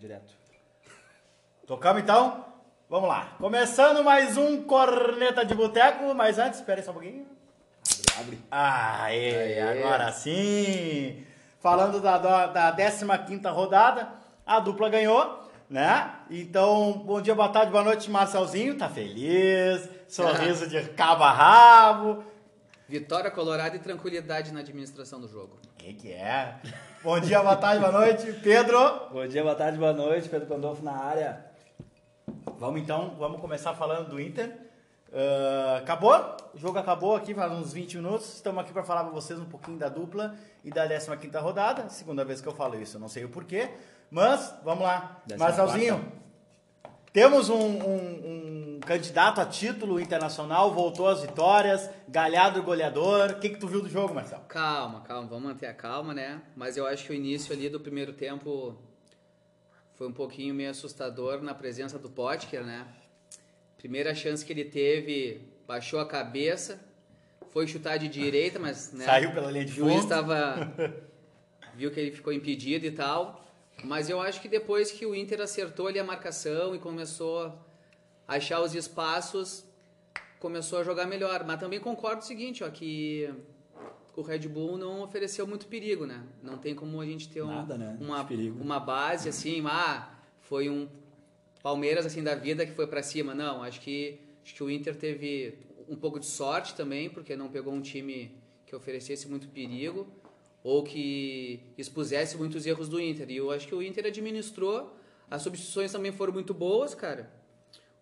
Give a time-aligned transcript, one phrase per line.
[0.00, 0.32] Direto.
[1.66, 2.42] Tocamos então?
[2.88, 3.34] Vamos lá.
[3.36, 7.26] Começando mais um Corneta de Boteco, mas antes, espera só um pouquinho.
[8.18, 8.38] Abre.
[8.50, 11.22] Aê, agora sim!
[11.60, 13.04] Falando da, da, da 15
[13.48, 14.08] rodada,
[14.46, 16.14] a dupla ganhou, né?
[16.30, 18.78] Então, bom dia, boa tarde, boa noite, Marcelzinho.
[18.78, 22.24] Tá feliz, sorriso de cabo a rabo.
[22.88, 25.58] Vitória colorada e tranquilidade na administração do jogo.
[25.90, 26.54] Que, que é?
[27.02, 29.08] Bom dia, boa tarde, boa noite, Pedro.
[29.10, 30.28] Bom dia, boa tarde, boa noite.
[30.28, 31.44] Pedro Pandolfo na área.
[32.58, 34.56] Vamos então, vamos começar falando do Inter.
[35.12, 36.14] Ah, acabou?
[36.54, 38.34] O jogo acabou aqui faz uns 20 minutos.
[38.34, 41.08] Estamos aqui para falar para vocês um pouquinho da dupla e da 15
[41.38, 41.88] rodada.
[41.88, 43.70] Segunda vez que eu falo isso, eu não sei o porquê.
[44.12, 45.20] Mas, vamos lá.
[45.36, 46.12] Marcelzinho,
[47.12, 48.49] temos um, um- um
[48.90, 53.30] candidato a título internacional, voltou às vitórias, galhado goleador.
[53.30, 54.42] O que, que tu viu do jogo, Marcelo?
[54.48, 56.42] Calma, calma, vamos manter a calma, né?
[56.56, 58.76] Mas eu acho que o início ali do primeiro tempo
[59.94, 62.84] foi um pouquinho meio assustador na presença do Potker, né?
[63.78, 66.80] Primeira chance que ele teve, baixou a cabeça,
[67.50, 70.02] foi chutar de direita, mas né, Saiu pela linha de o juiz fundo.
[70.02, 70.72] estava
[71.76, 73.46] viu que ele ficou impedido e tal.
[73.84, 77.69] Mas eu acho que depois que o Inter acertou ali a marcação e começou
[78.36, 79.64] achar os espaços,
[80.38, 81.44] começou a jogar melhor.
[81.46, 83.28] Mas também concordo o seguinte, ó, que
[84.16, 86.22] o Red Bull não ofereceu muito perigo, né?
[86.42, 88.26] Não tem como a gente ter um- Nada, né, uma,
[88.60, 90.88] uma base assim, ah, foi um
[91.62, 93.34] Palmeiras assim da vida que foi pra cima.
[93.34, 95.58] Não, acho que acho que o Inter teve
[95.88, 98.34] um pouco de sorte também, porque não pegou um time
[98.66, 100.06] que oferecesse muito perigo
[100.62, 103.28] ou que expusesse muitos erros do Inter.
[103.30, 104.96] E eu acho que o Inter administrou.
[105.30, 107.30] As substituições também foram muito boas, cara.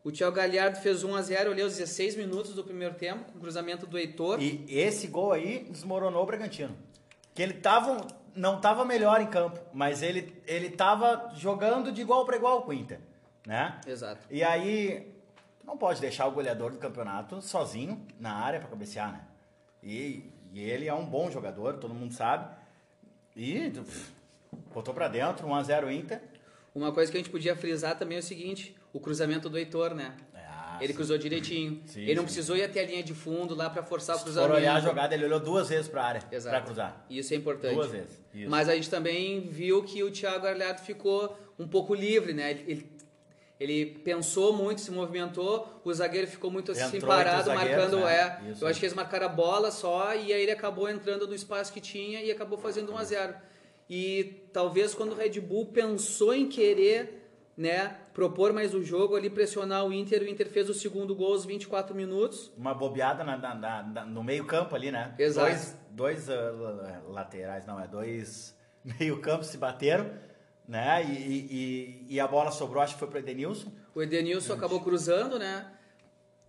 [0.08, 3.36] O Thiago Galhardo fez 1 a 0 ali aos 16 minutos do primeiro tempo, com
[3.36, 4.40] o cruzamento do Heitor.
[4.40, 6.74] E esse gol aí desmoronou o Bragantino.
[7.34, 12.24] Que ele tava, não tava melhor em campo, mas ele, ele tava jogando de igual
[12.24, 12.98] para igual com o Inter,
[13.46, 13.78] né?
[13.86, 14.26] Exato.
[14.30, 15.12] E aí,
[15.62, 19.20] não pode deixar o goleador do campeonato sozinho na área para cabecear, né?
[19.82, 20.24] E,
[20.54, 22.48] e ele é um bom jogador, todo mundo sabe.
[23.36, 24.10] E pff,
[24.72, 26.22] botou para dentro, 1x0 Inter.
[26.74, 29.94] Uma coisa que a gente podia frisar também é o seguinte, o cruzamento do Heitor,
[29.94, 30.14] né?
[30.34, 30.96] Ah, ele sim.
[30.96, 31.82] cruzou direitinho.
[31.86, 32.26] Sim, ele não sim.
[32.26, 34.54] precisou ir até a linha de fundo lá pra forçar o Se cruzamento.
[34.54, 36.54] olhar a jogada, ele olhou duas vezes para área Exato.
[36.56, 37.06] para cruzar.
[37.10, 37.74] Isso é importante.
[37.74, 38.48] Duas vezes, isso.
[38.50, 42.52] Mas a gente também viu que o Thiago Galhardo ficou um pouco livre, né?
[42.52, 42.86] Ele,
[43.58, 47.98] ele, pensou muito, se movimentou, o zagueiro ficou muito assim Entrou parado, marcando.
[48.00, 48.40] né?
[48.46, 48.62] É, Isso.
[48.64, 51.72] eu acho que eles marcaram a bola só e aí ele acabou entrando no espaço
[51.72, 53.34] que tinha e acabou fazendo 1 a 0
[53.90, 59.30] E talvez quando o Red Bull pensou em querer né, propor mais o jogo ali,
[59.30, 62.50] pressionar o Inter, o Inter fez o segundo gol aos 24 minutos.
[62.58, 65.14] Uma bobeada na- na- na- no meio campo ali, né?
[65.16, 65.46] Exato.
[65.48, 68.56] Dois, dois la- laterais, não, é dois
[68.98, 70.10] meio campos se bateram,
[70.66, 71.04] né?
[71.04, 73.70] E, e- e- a bola sobrou, acho que foi para Edenilson.
[73.94, 75.70] O Edenilson acabou cruzando, né?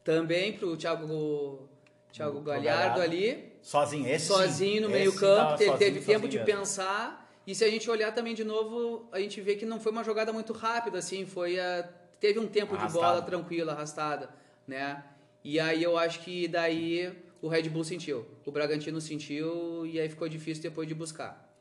[0.04, 1.70] Também pro Thiago,
[2.12, 6.00] Thiago O Galhardo ali, Sozinho, esse sozinho no Esse meio sim campo, tava teve, teve
[6.02, 7.19] tempo de pensar.
[7.50, 10.04] E se a gente olhar também de novo, a gente vê que não foi uma
[10.04, 11.90] jogada muito rápida, assim, foi a,
[12.20, 13.04] teve um tempo de Arrastado.
[13.04, 14.30] bola tranquila, arrastada,
[14.68, 15.04] né?
[15.44, 17.12] E aí eu acho que daí
[17.42, 21.52] o Red Bull sentiu, o Bragantino sentiu e aí ficou difícil depois de buscar.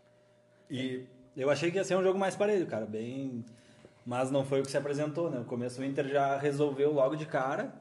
[0.71, 3.43] E eu achei que ia ser um jogo mais parelho, cara, bem.
[4.05, 5.39] Mas não foi o que se apresentou, né?
[5.39, 7.73] No começo o Inter já resolveu logo de cara.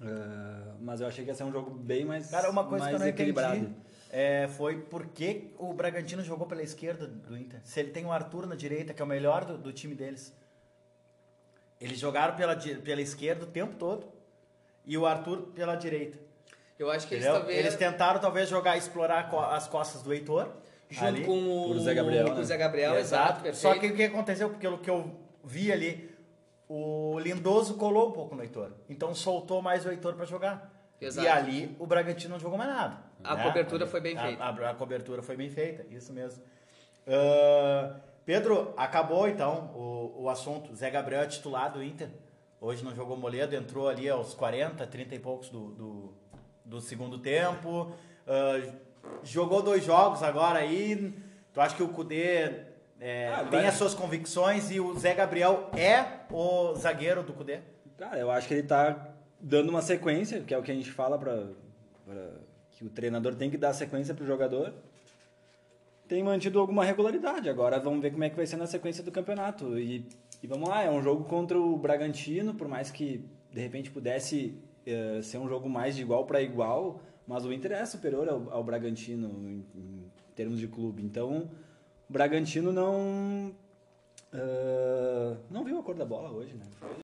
[0.00, 2.88] Ah, mas eu achei que ia ser um jogo bem mais, Cara, uma coisa mais
[2.88, 3.56] que eu não equilibrado.
[3.58, 7.60] entendi é, foi por que o Bragantino jogou pela esquerda do Inter.
[7.64, 10.36] Se ele tem o Arthur na direita, que é o melhor do, do time deles.
[11.80, 14.06] Eles jogaram pela, pela esquerda o tempo todo
[14.84, 16.18] e o Arthur pela direita.
[16.78, 20.48] Eu acho que eles talvez Eles tentaram talvez jogar, explorar as costas do Heitor.
[20.90, 21.24] junto ali.
[21.24, 22.44] com o, Zé Gabriel, com o né?
[22.44, 23.56] Zé Gabriel, exato, perfeito.
[23.56, 25.10] Só que o que aconteceu, pelo que eu
[25.42, 26.14] vi ali,
[26.68, 28.72] o Lindoso colou um pouco no Heitor.
[28.90, 30.70] Então soltou mais o Heitor para jogar.
[31.06, 31.26] Exato.
[31.26, 32.98] E ali o Bragantino não jogou mais nada.
[33.24, 33.42] A né?
[33.42, 34.44] cobertura foi bem A- feita.
[34.44, 36.42] A, a cobertura foi bem feita, isso mesmo.
[37.06, 40.74] Ah, Pedro, acabou então o, o assunto.
[40.74, 42.08] Zé Gabriel é titular do Inter.
[42.60, 46.14] Hoje não jogou Moledo, entrou ali aos 40, 30 e poucos do, do,
[46.64, 47.92] do segundo tempo.
[48.26, 48.60] Ah,
[49.22, 51.14] jogou dois jogos agora aí.
[51.52, 52.64] Tu acha que o Cudê
[53.00, 57.58] é, Ah, tem as suas convicções e o Zé Gabriel é o zagueiro do Cudê?
[57.98, 59.08] Cara, eu acho que ele tá
[59.42, 61.48] dando uma sequência, que é o que a gente fala para
[62.70, 64.72] que o treinador tem que dar sequência pro jogador.
[66.06, 67.48] Tem mantido alguma regularidade.
[67.48, 69.78] Agora vamos ver como é que vai ser na sequência do campeonato.
[69.78, 70.06] E,
[70.42, 74.58] e vamos lá, é um jogo contra o Bragantino, por mais que de repente pudesse
[74.86, 78.50] eh, ser um jogo mais de igual para igual, mas o Inter é superior ao,
[78.50, 81.02] ao Bragantino em, em termos de clube.
[81.02, 81.50] Então,
[82.08, 83.52] o Bragantino não
[84.32, 85.36] ah,
[85.78, 86.64] a cor da bola hoje, né?
[86.78, 87.01] Foi-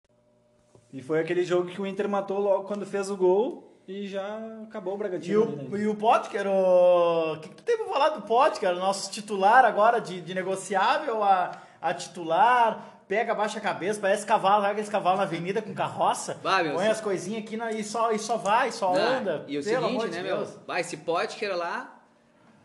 [0.99, 4.37] E foi aquele jogo que o Inter matou logo quando fez o gol e já
[4.65, 5.43] acabou o E Bragantino.
[5.45, 5.79] ali, o, né?
[5.85, 9.09] e o Potker, o o que, que tu tem pra falar do Potker, o nosso
[9.13, 14.81] titular agora de, de negociável a, a titular, pega, baixa a cabeça, parece cavalo, larga
[14.81, 18.11] esse cavalo na avenida com carroça, Vai, meu, põe as coisinhas aqui na- e, só,
[18.11, 19.45] e só vai, só Não, anda.
[19.47, 20.45] E o seguinte, né, de meu?
[20.67, 21.97] Vai, esse Potker lá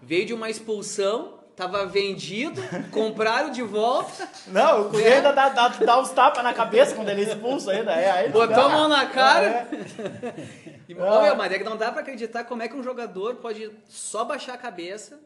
[0.02, 2.62] veio de uma expulsão, tava vendido,
[2.92, 5.16] compraram de volta, Não, o É.
[5.18, 7.92] ainda dá, dá, dá uns tapas na cabeça quando ele é expulso ainda.
[7.94, 8.66] É, aí não botou dá.
[8.66, 9.68] a mão na cara.
[9.72, 10.64] É.
[10.90, 11.22] E, Ah.
[11.22, 14.26] meu, mas é que não dá pra acreditar como é que um jogador pode só
[14.26, 15.18] baixar a cabeça,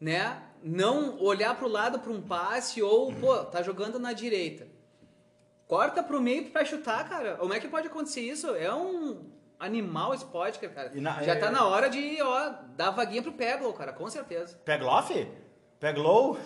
[0.00, 0.36] né?
[0.62, 4.66] Não olhar pro lado pra um passe ou, pô, tá jogando na direita.
[5.66, 7.34] Corta pro meio pra chutar, cara.
[7.36, 8.54] Como é que pode acontecer isso?
[8.54, 9.22] É um
[9.64, 10.24] animal esse
[10.68, 10.90] cara.
[10.94, 14.08] E na- Já é- tá na hora de, ó, dar vaguinha pro Peglow, cara, com
[14.08, 14.56] certeza.
[14.64, 15.26] Pegloff?
[15.80, 16.38] Peglow?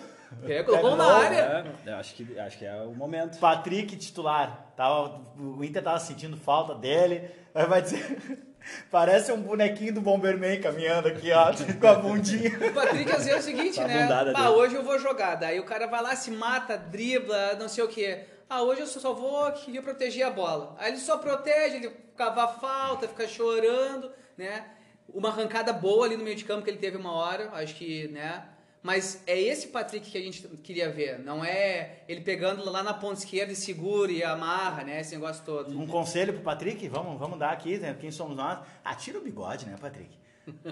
[0.45, 1.65] Peglow Peglow, na área.
[1.85, 3.39] É, eu acho que, acho que é o momento.
[3.39, 4.71] Patrick titular.
[4.75, 7.29] Tava, o Inter tava sentindo falta dele.
[7.53, 8.17] Aí vai dizer.
[8.91, 12.49] Parece um bonequinho do Bomberman caminhando aqui, ó, com a bundinha.
[12.69, 14.01] O Patrick às vezes é o seguinte, Tá né?
[14.03, 15.35] bundada Ah, hoje eu vou jogar.
[15.35, 18.25] Daí o cara vai lá, se mata, dribla, não sei o quê.
[18.49, 20.75] Ah, hoje eu só vou aqui proteger a bola.
[20.79, 24.65] Aí ele só protege, ele cava falta, fica chorando, né?
[25.07, 28.07] Uma arrancada boa ali no meio de campo que ele teve uma hora, acho que,
[28.07, 28.43] né?
[28.81, 32.93] Mas é esse Patrick que a gente queria ver, não é ele pegando lá na
[32.93, 35.01] ponta esquerda e segura e amarra, né?
[35.01, 35.77] Esse negócio todo.
[35.77, 36.87] Um conselho pro Patrick?
[36.87, 37.95] Vamos, vamos dar aqui, né?
[37.99, 38.59] Quem somos nós?
[38.83, 40.18] Ah, tira o bigode, né, Patrick?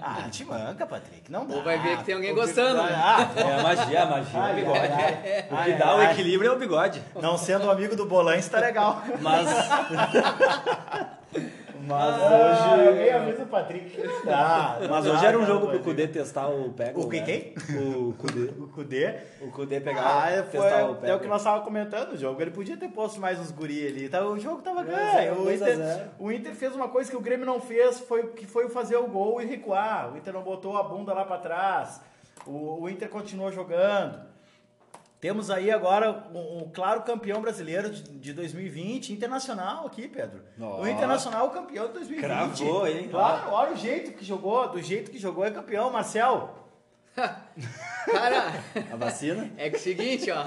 [0.00, 1.30] Ah, te manca, Patrick.
[1.30, 1.54] Não dá.
[1.56, 3.00] Ou vai ver que tem alguém O gostando, bigode- né?
[3.02, 4.40] Ah, É a magia, a magia.
[4.40, 4.78] Ai, o bigode.
[4.78, 7.02] ai, O ai, que dá o equilíbrio é o bigode.
[7.20, 9.02] Não sendo amigo do Bolães, tá legal.
[9.20, 9.48] Mas.
[11.88, 13.10] Mas Ah, alguém hoje.
[13.10, 13.98] avisa o Patrick.
[14.28, 15.78] Ah, Mas hoje dá, era um jogo pro.
[15.80, 17.00] Kudê testar o Pego.
[17.00, 17.24] O que, né?
[17.26, 17.54] quem?
[17.76, 18.50] O Kudê.
[18.60, 19.14] O Cudê.
[19.40, 20.02] O Kudê pegar.
[20.28, 21.06] Ah, testar o foi, Pego.
[21.06, 22.40] é o que nós estávamos comentando o jogo.
[22.42, 24.08] Ele podia ter posto mais uns guri ali.
[24.08, 25.40] Tá, o jogo tava a ganho.
[25.42, 28.68] O Inter, o Inter fez uma coisa que o Grêmio não fez, foi, que foi
[28.68, 30.12] fazer o gol e recuar.
[30.12, 32.00] O Inter não botou a bunda lá para trás.
[32.46, 34.20] O, o Inter continuou jogando.
[35.20, 40.42] Temos aí agora um, um claro campeão brasileiro de, de 2020, internacional aqui, Pedro.
[40.58, 42.24] O Internacional campeão de 2020.
[42.24, 43.08] Cravou, hein?
[43.10, 46.54] Claro, olha o jeito que jogou, do jeito que jogou é campeão, Marcel.
[47.16, 48.62] Cara,
[48.92, 49.50] A vacina?
[49.56, 50.46] É que é o seguinte, ó.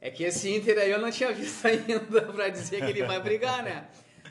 [0.00, 2.00] É que esse Inter aí eu não tinha visto ainda
[2.32, 3.86] pra dizer que ele vai brigar, né?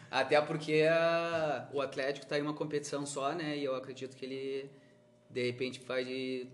[0.09, 3.57] Até porque a- o Atlético tá em uma competição só, né?
[3.57, 4.71] E eu acredito que ele,
[5.29, 6.47] de repente, vai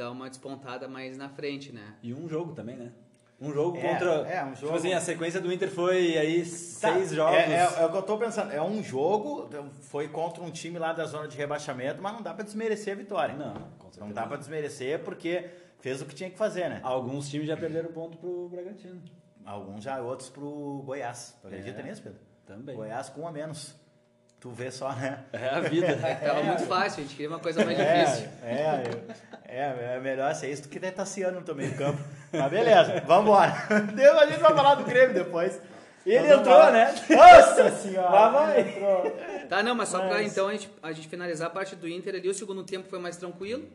[0.00, 1.94] dar uma despontada mais na frente, né?
[2.02, 2.90] E um jogo também, né?
[3.38, 4.10] Um jogo É, contra.
[4.28, 4.66] é, um jogo.
[4.66, 6.46] Tipo assim, a sequência do Inter foi aí Tá,
[6.92, 7.36] seis jogos.
[7.38, 8.50] É, é- é o que eu tô pensando.
[8.52, 9.48] É um jogo,
[9.82, 12.96] foi contra um time lá da zona de rebaixamento, mas não dá pra desmerecer a
[12.96, 13.34] vitória.
[13.34, 14.04] Não, com certeza.
[14.04, 15.48] Não dá pra desmerecer porque
[15.78, 16.80] fez o que tinha que fazer, né?
[16.82, 19.00] Alguns times já perderam ponto pro Bragantino.
[19.44, 21.34] Alguns já, outros pro Goiás.
[21.40, 21.82] Tu acredita É.
[21.82, 22.18] nisso, Pedro?
[22.44, 22.76] Também.
[22.76, 23.74] Goiás com um a menos.
[24.40, 25.18] Tu vê só, né?
[25.32, 25.94] É a vida.
[26.24, 28.28] Tava muito fácil, a gente queria uma coisa mais É, difícil.
[28.42, 28.82] é,
[29.46, 32.00] é, é melhor ser isso do que ter Tassiano no meio campo.
[32.32, 33.52] Mas beleza, vambora.
[33.94, 35.60] Deus, a gente vai falar do Grêmio depois.
[36.06, 36.94] Ele entrou, né?
[37.10, 38.08] Nossa senhora!
[38.10, 38.60] Lá vai.
[38.60, 39.16] entrou.
[39.50, 41.86] Tá, não, mas só pra Mas- então a gente, a gente finalizar a parte do
[41.86, 43.68] Inter ali, o segundo tempo foi mais tranquilo,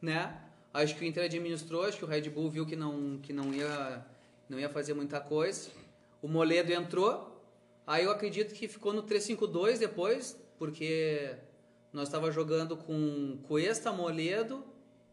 [0.00, 0.32] né?
[0.72, 3.52] Acho que o Inter administrou, acho que o Red Bull viu que não, que não,
[3.52, 4.00] ia,
[4.48, 5.68] não ia fazer muita coisa.
[6.22, 7.35] O Moledo entrou,
[7.86, 11.34] aí eu acredito que ficou no 3-5-2 depois, porque
[11.92, 14.64] nós tava jogando com Cuesta, Moledo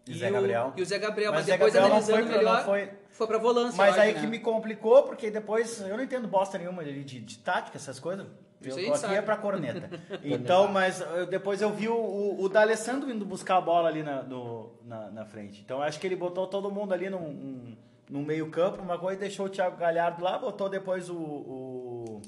[0.07, 0.73] E Zé o, Gabriel.
[0.75, 3.27] e o Zé Gabriel, Mas mas, Zé depois Gabriel não analisando foi melhor, foi- foi
[3.27, 4.31] pra volância, Mas aí acho, que né?
[4.31, 8.25] me complicou, porque depois eu não entendo bosta nenhuma de, de, de tática, essas coisas.
[8.59, 9.89] Isso Eu tô aqui é pra corneta.
[10.23, 14.01] então, mas eu- depois eu vi o, o, o D'Alessandro indo buscar a bola ali
[14.01, 15.61] na, no, na, na frente.
[15.61, 17.77] Então acho que ele botou todo mundo ali num, um,
[18.09, 21.15] num meio campo, uma coisa, e deixou o Thiago Galhardo lá, botou depois o...
[21.15, 22.21] o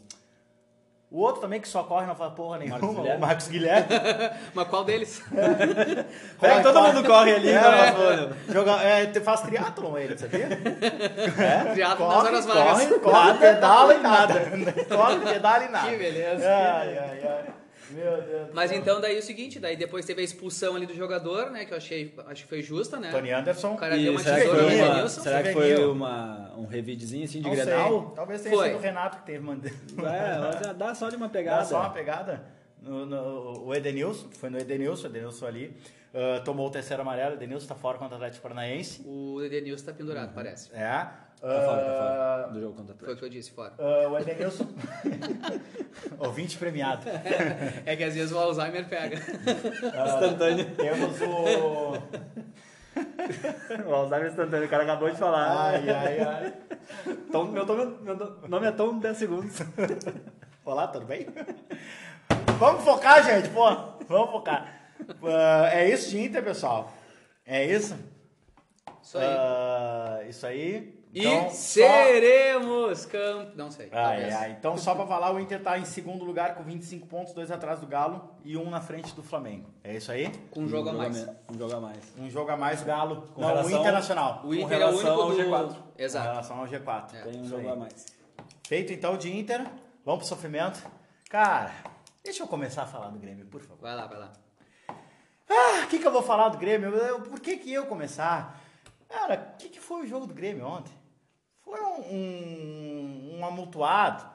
[1.11, 3.17] o outro também que só corre e não faz porra nenhuma, Marcos Guilherme.
[3.17, 3.87] o Marcos Guilherme.
[4.53, 5.23] Mas qual deles?
[6.41, 7.49] Pega, todo mundo corre ali.
[7.49, 7.91] É, pra é.
[7.91, 10.49] nós, Joga, é, faz triatlon ele, sabia?
[11.37, 11.71] É?
[11.73, 12.87] Triatlon nas horas vagas.
[12.87, 14.33] corre, corre, pedala e nada.
[14.89, 15.89] Corre, pedala e nada.
[15.89, 16.47] Que beleza.
[16.47, 17.64] Ai, ai, ai.
[17.91, 18.49] Meu Deus.
[18.53, 21.65] Mas então daí é o seguinte, daí depois teve a expulsão ali do jogador, né?
[21.65, 23.11] Que eu achei, acho que foi justa, né?
[23.11, 23.73] Tony Anderson.
[23.73, 25.21] O cara E deu uma será que tesoura no foi, uma, Edenilson.
[25.21, 28.11] será que foi uma, um revidezinho assim de não sei, Grenal?
[28.15, 28.67] Talvez tenha Foi.
[28.69, 29.73] sido o Renato que teve mandado.
[29.99, 31.65] É, mas já dá só de uma Dá pegada.
[31.65, 32.43] só uma pegada.
[32.85, 35.75] No, no- o Edenilson, foi no Edenilson, o Edenilson ali.
[36.13, 39.01] ah, tomou o terceiro amarelo, o Edenilson tá fora contra o Atlético Paranaense.
[39.05, 40.69] O Edenilson tá pendurado, parece.
[40.73, 41.07] É.
[41.41, 43.19] Tá fora, tá Ah, fora do jogo contra o Foi o Atlético.
[43.19, 43.73] que eu disse, fora.
[43.77, 44.67] ah, o Edenilson.
[46.19, 47.03] Ouvinte premiado.
[47.85, 49.17] É que às vezes o Alzheimer pega.
[49.93, 50.65] Ah, Instantâneo.
[50.75, 52.35] Temos o.
[53.89, 55.69] O Alzheimer instantâneo, o cara acabou de falar.
[55.71, 56.53] Ai, ai, ai.
[57.31, 58.15] Tom, meu, tom- meu
[58.47, 59.57] nome é Tom 10 segundos.
[60.63, 61.27] Olá, tudo bem?
[62.57, 63.65] Vamos focar, gente, pô.
[64.07, 64.71] Vamos focar.
[65.23, 66.91] Ah, é isso de Inter, pessoal.
[67.45, 67.95] É isso?
[69.03, 69.25] Isso aí.
[69.27, 70.99] Ah, isso aí.
[71.13, 73.55] e Então, só- seremos campeões.
[73.55, 73.87] Não sei.
[73.87, 74.33] Talvez.
[74.33, 74.51] ai.
[74.57, 77.79] Então, só pra falar, o Inter tá em segundo lugar com 25 pontos, dois atrás
[77.79, 79.69] do Galo e um na frente do Flamengo.
[79.83, 80.31] É isso aí?
[80.51, 81.27] Com um jogo a mais.
[81.49, 81.97] Um jogo a mais.
[82.17, 83.27] Um jogo a mais, Galo.
[83.33, 84.41] Com Não, relação- o Internacional.
[84.43, 85.73] O Inter é o relação único ao do...
[85.73, 85.75] G4.
[85.75, 86.27] Com Exato.
[86.29, 87.15] relação ao G4.
[87.15, 87.21] É.
[87.21, 88.05] Tem um jogo a mais.
[88.67, 89.61] Feito então de Inter,
[90.03, 90.81] vamos pro sofrimento.
[91.29, 91.71] Cara,
[92.25, 93.83] deixa eu começar a falar do Grêmio, por favor.
[93.83, 94.33] Vai lá, vai lá.
[95.47, 96.91] Ah, o que, que eu vou falar do Grêmio?
[97.21, 98.59] Por que, que eu começar?
[99.07, 100.91] Cara, o que, que foi o jogo do Grêmio ontem?
[101.61, 104.27] Foi um, um, um amultuado.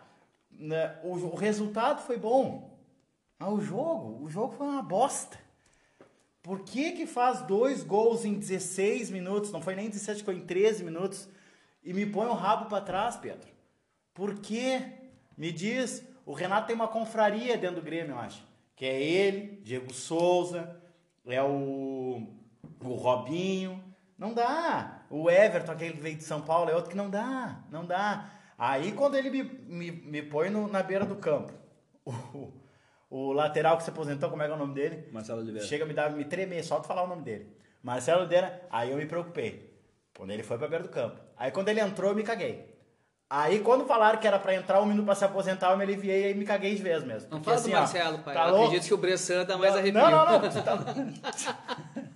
[0.52, 0.98] né?
[1.02, 2.78] O, o resultado foi bom.
[3.36, 5.36] Mas o jogo, o jogo foi uma bosta.
[6.42, 9.50] Por que que faz dois gols em 16 minutos?
[9.50, 11.28] Não foi nem 17, foi em 13 minutos.
[11.82, 13.50] E me põe o rabo pra trás, Pedro.
[14.14, 14.92] Por quê?
[15.36, 18.42] Me diz, o Renato tem uma confraria dentro do Grêmio, eu acho.
[18.76, 20.80] Que é ele, Diego Souza,
[21.26, 22.26] é o,
[22.82, 23.82] o Robinho.
[24.16, 25.02] Não dá.
[25.10, 27.64] O Everton, aquele que veio de São Paulo, é outro que não dá.
[27.70, 28.30] Não dá.
[28.56, 31.52] Aí quando ele me, me, me põe no- na beira do campo,
[32.04, 32.52] o,
[33.10, 35.08] o lateral que se aposentou, como é que é o nome dele?
[35.12, 35.66] Marcelo Oliveira.
[35.66, 37.56] Chega me dar, me tremer só de falar o nome dele.
[37.82, 39.68] Marcelo Oliveira, aí eu me preocupei.
[40.16, 41.18] Quando ele foi pra beira do campo.
[41.36, 42.69] Aí quando ele entrou, eu me caguei.
[43.32, 46.32] Aí quando falaram que era pra entrar um minuto pra se aposentar, eu me aliviei
[46.32, 47.28] e me caguei de vez mesmo.
[47.30, 48.34] Não Porque fala assim, do ó, Marcelo, pai.
[48.34, 48.64] Tá eu louco?
[48.64, 50.00] acredito que o Bressan dá mais arrepio.
[50.00, 50.50] Não, não, não.
[50.50, 50.78] tá-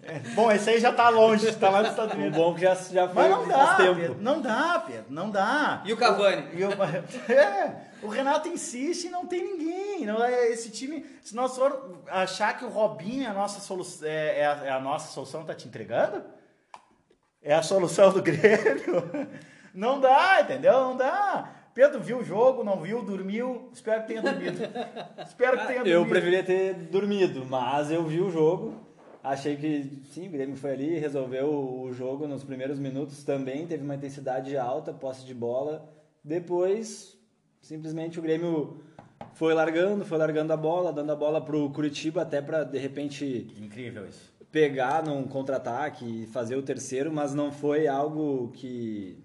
[0.02, 2.36] É, Bom, esse aí já tá longe, tá lá nos Estados O Unidos.
[2.36, 3.94] bom é que já, já foi Mas não dá, faz tempo.
[4.00, 5.82] Pedro, não dá, Pedro, não dá.
[5.84, 6.48] E o Cavani?
[6.52, 6.70] E o,
[7.32, 10.04] é, o Renato insiste e não tem ninguém.
[10.04, 14.08] Não, é esse time, se nós for achar que o Robinho é a nossa solução,
[14.08, 16.24] é, é a, é a nossa solução, tá te entregando?
[17.40, 19.28] É a solução do Grêmio?
[19.74, 20.72] Não dá, entendeu?
[20.72, 21.52] Não dá.
[21.74, 23.68] Pedro viu o jogo, não viu, dormiu.
[23.72, 24.58] Espero que tenha dormido.
[25.26, 25.88] Espero que tenha dormido.
[25.88, 28.74] Eu preferia ter dormido, mas eu vi o jogo.
[29.22, 33.82] Achei que sim, o Grêmio foi ali, resolveu o jogo nos primeiros minutos também, teve
[33.82, 35.90] uma intensidade alta, posse de bola.
[36.22, 37.18] Depois,
[37.62, 38.82] simplesmente o Grêmio
[39.32, 43.50] foi largando, foi largando a bola, dando a bola pro Curitiba até para de repente
[43.58, 44.30] Incrível isso.
[44.52, 49.18] pegar num contra-ataque e fazer o terceiro, mas não foi algo que,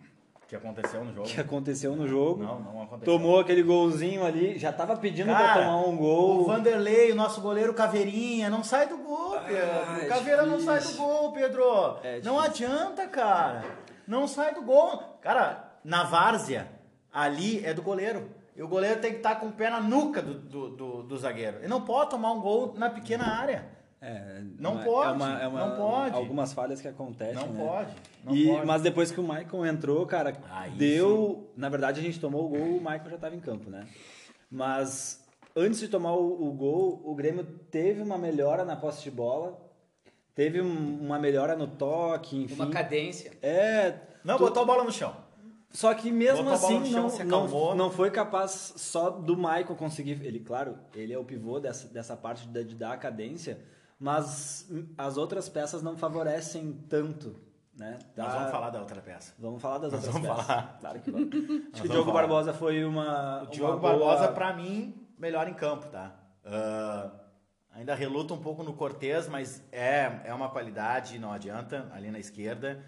[0.49, 1.27] que aconteceu no jogo?
[1.29, 2.43] que aconteceu no jogo.
[2.43, 3.13] Não, não aconteceu.
[3.13, 6.41] Tomou aquele golzinho ali, já tava pedindo pra Cara, tomar um gol.
[6.41, 9.55] O Vanderlei, o nosso goleiro Caveirinha, não sai do gol, Pedro.
[9.55, 11.03] é o Caveira não sai do difícil.
[11.05, 11.97] gol, Pedro.
[12.03, 13.63] É não adianta, cara.
[14.07, 14.99] Não sai do gol.
[15.21, 16.67] Cara, na várzea,
[17.13, 18.31] ali é do goleiro.
[18.55, 21.17] E o goleiro tem que estar com o pé na nuca do, do, do, do
[21.17, 21.57] zagueiro.
[21.59, 23.65] Ele não pode tomar um gol na pequena área.
[24.01, 26.15] É, Não uma- pode, é uma- é uma- não pode.
[26.15, 27.65] Algumas falhas que acontecem, Não né?
[27.65, 27.91] pode.
[28.23, 28.65] Não E- pode.
[28.65, 31.51] Mas depois que o Michael entrou, cara, Aí deu...
[31.57, 33.85] Na verdade, a gente tomou o gol, o Michael já estava em campo, né?
[34.49, 35.23] Mas
[35.55, 39.59] antes de tomar o, o gol, o Grêmio teve uma melhora na posse de bola,
[40.33, 42.55] teve um- uma melhora no toque, enfim.
[42.55, 43.31] Uma cadência.
[43.41, 43.95] É...
[44.23, 45.13] Não, tu- botou a bola no chão.
[45.71, 47.75] Só que mesmo Botou a bola assim no chão, não, não, acalmou.
[47.75, 50.19] não foi capaz só do Michael conseguir.
[50.25, 53.59] Ele, claro, ele é o pivô dessa, dessa parte de, de dar a cadência,
[53.99, 57.35] mas as outras peças não favorecem tanto.
[57.75, 57.97] Né?
[58.17, 59.33] Nós vamos falar da outra peça.
[59.39, 60.45] Vamos falar das Nós outras vamos peças.
[60.47, 60.77] falar.
[60.79, 61.27] Claro que vamos.
[61.73, 62.21] Acho que o Diogo falar.
[62.21, 63.43] Barbosa foi uma.
[63.43, 66.13] O Diogo uma boa- Barbosa, pra mim, melhor em campo, tá?
[66.43, 67.09] Ah,
[67.71, 72.19] ainda reluta um pouco no Cortez, mas é, é uma qualidade, não adianta, ali na
[72.19, 72.83] esquerda.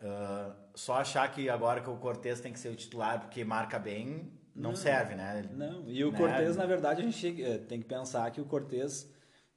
[0.00, 3.78] Ah, só achar que agora que o Cortez tem que ser o titular porque marca
[3.78, 5.48] bem, não, serve, né?
[5.52, 6.18] Não, e o Né?
[6.18, 9.10] Cortez, na verdade, a gente eh, tem que pensar que o Cortez,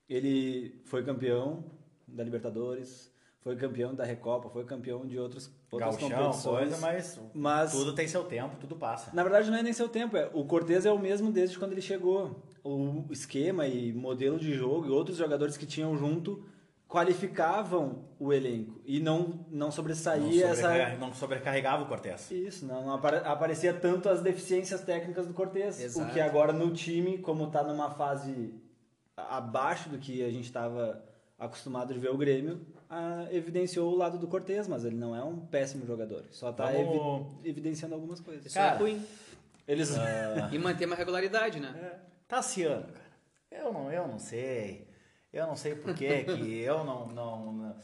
[0.09, 1.63] ele foi campeão
[2.07, 3.11] da Libertadores,
[3.41, 6.57] foi campeão da Recopa, foi campeão de outros, outras Gauchão, competições.
[6.69, 9.11] coisa, mas, mas tudo tem seu tempo, tudo passa.
[9.15, 10.17] Na verdade, não é nem seu tempo.
[10.17, 12.43] É, o Cortez é o mesmo desde quando ele chegou.
[12.63, 16.43] O esquema e modelo de jogo e outros jogadores que tinham junto
[17.07, 18.81] qualificavam o elenco.
[18.85, 20.97] E não, não Não, sobressaía sobrecarrega- essa.
[20.99, 22.31] não sobrecarregava o Cortez.
[22.31, 25.79] Isso, não apare- aparecia tanto as deficiências técnicas do Cortez.
[25.79, 26.09] Exato.
[26.09, 28.53] O que agora no time, como tá numa fase
[29.17, 31.03] abaixo do que a gente estava
[31.39, 35.23] acostumado de ver o Grêmio, ah, evidenciou o lado do Cortez, mas ele não é
[35.23, 36.23] um péssimo jogador.
[36.31, 38.45] Só tá Vamos- evi- evidenciando algumas coisas.
[38.45, 39.05] Isso Cara, é ruim.
[39.67, 39.91] Eles.
[40.51, 41.99] E manter uma regularidade, né?
[42.27, 43.07] Tassiano, cara.
[43.51, 44.87] Eu não, eu não sei.
[45.33, 47.75] Eu não sei por que que eu não, não, não-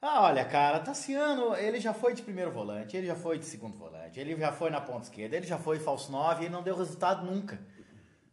[0.00, 3.76] Ah, olha, cara, Tassiano, ele já foi de primeiro volante, ele já foi de segundo
[3.76, 6.62] volante, ele já foi na ponta esquerda, ele já foi falso 9 e ele não
[6.62, 7.60] deu resultado nunca.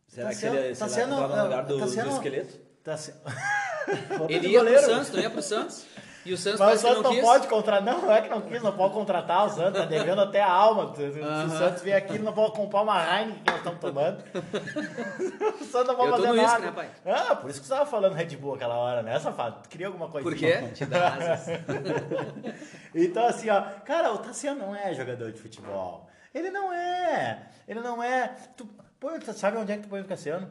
[0.09, 2.59] Será Tassiano- que ele, será Tassiano- que ele tá no lugar do, Tassiano- do esqueleto?
[2.83, 3.13] Tassi-
[4.29, 4.81] Ele de ia goleiro.
[4.83, 5.85] pro Santos, não ia pro Santos?
[6.25, 7.81] E o Santos Mas o Santos não não pode contratar.
[7.81, 10.51] Não, não é que não quis, não pode contratar o Santos, tá devendo até a
[10.51, 10.93] alma.
[10.95, 11.49] Se se o.
[11.49, 14.23] Santos vier aqui, não pode comprar uma Heineken que nós estamos tomando.
[15.61, 16.71] o Santos não pode fazer nada.
[16.71, 16.89] né?
[17.05, 19.61] Ah, por isso que você tava falando Red Bull aquela hora, né, safado?
[19.63, 20.61] Tu queria alguma coisa Por quê?
[20.73, 21.47] Te dá asas.
[22.93, 26.09] Então, assim, ó, cara, o Tassiano não é jogador de futebol.
[26.33, 27.43] Ele não é.
[27.67, 28.35] Ele não é.
[28.57, 28.67] Tu,
[28.99, 30.49] põe, sabe onde é que tu põe o Cassiano?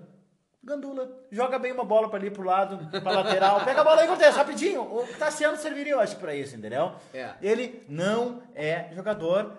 [0.63, 1.09] Gandula.
[1.31, 3.63] Joga bem uma bola pra ali pro lado, pra lateral.
[3.65, 4.83] Pega a bola aí, Cortez, rapidinho.
[4.83, 6.93] O Tassiano serviria, eu acho, pra isso, entendeu?
[7.15, 7.31] É.
[7.41, 9.53] Ele não é jogador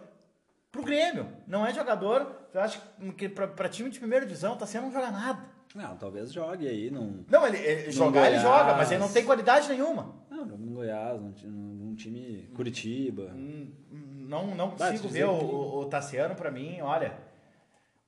[0.72, 1.28] pro Grêmio.
[1.48, 2.28] Não é jogador.
[2.54, 2.82] Eu acho
[3.18, 5.40] que pra, pra time de primeira divisão, o Tassiano não joga nada.
[5.74, 6.90] Não, talvez jogue aí.
[6.92, 8.42] Não, Não, ele, ele jogar, ele Goiás.
[8.42, 10.16] joga, mas ele não tem qualidade nenhuma.
[10.30, 13.32] não joga no Goiás, num, num time Curitiba.
[13.36, 17.29] Não, não Vai, consigo ver o, o, o Tassiano pra mim, olha.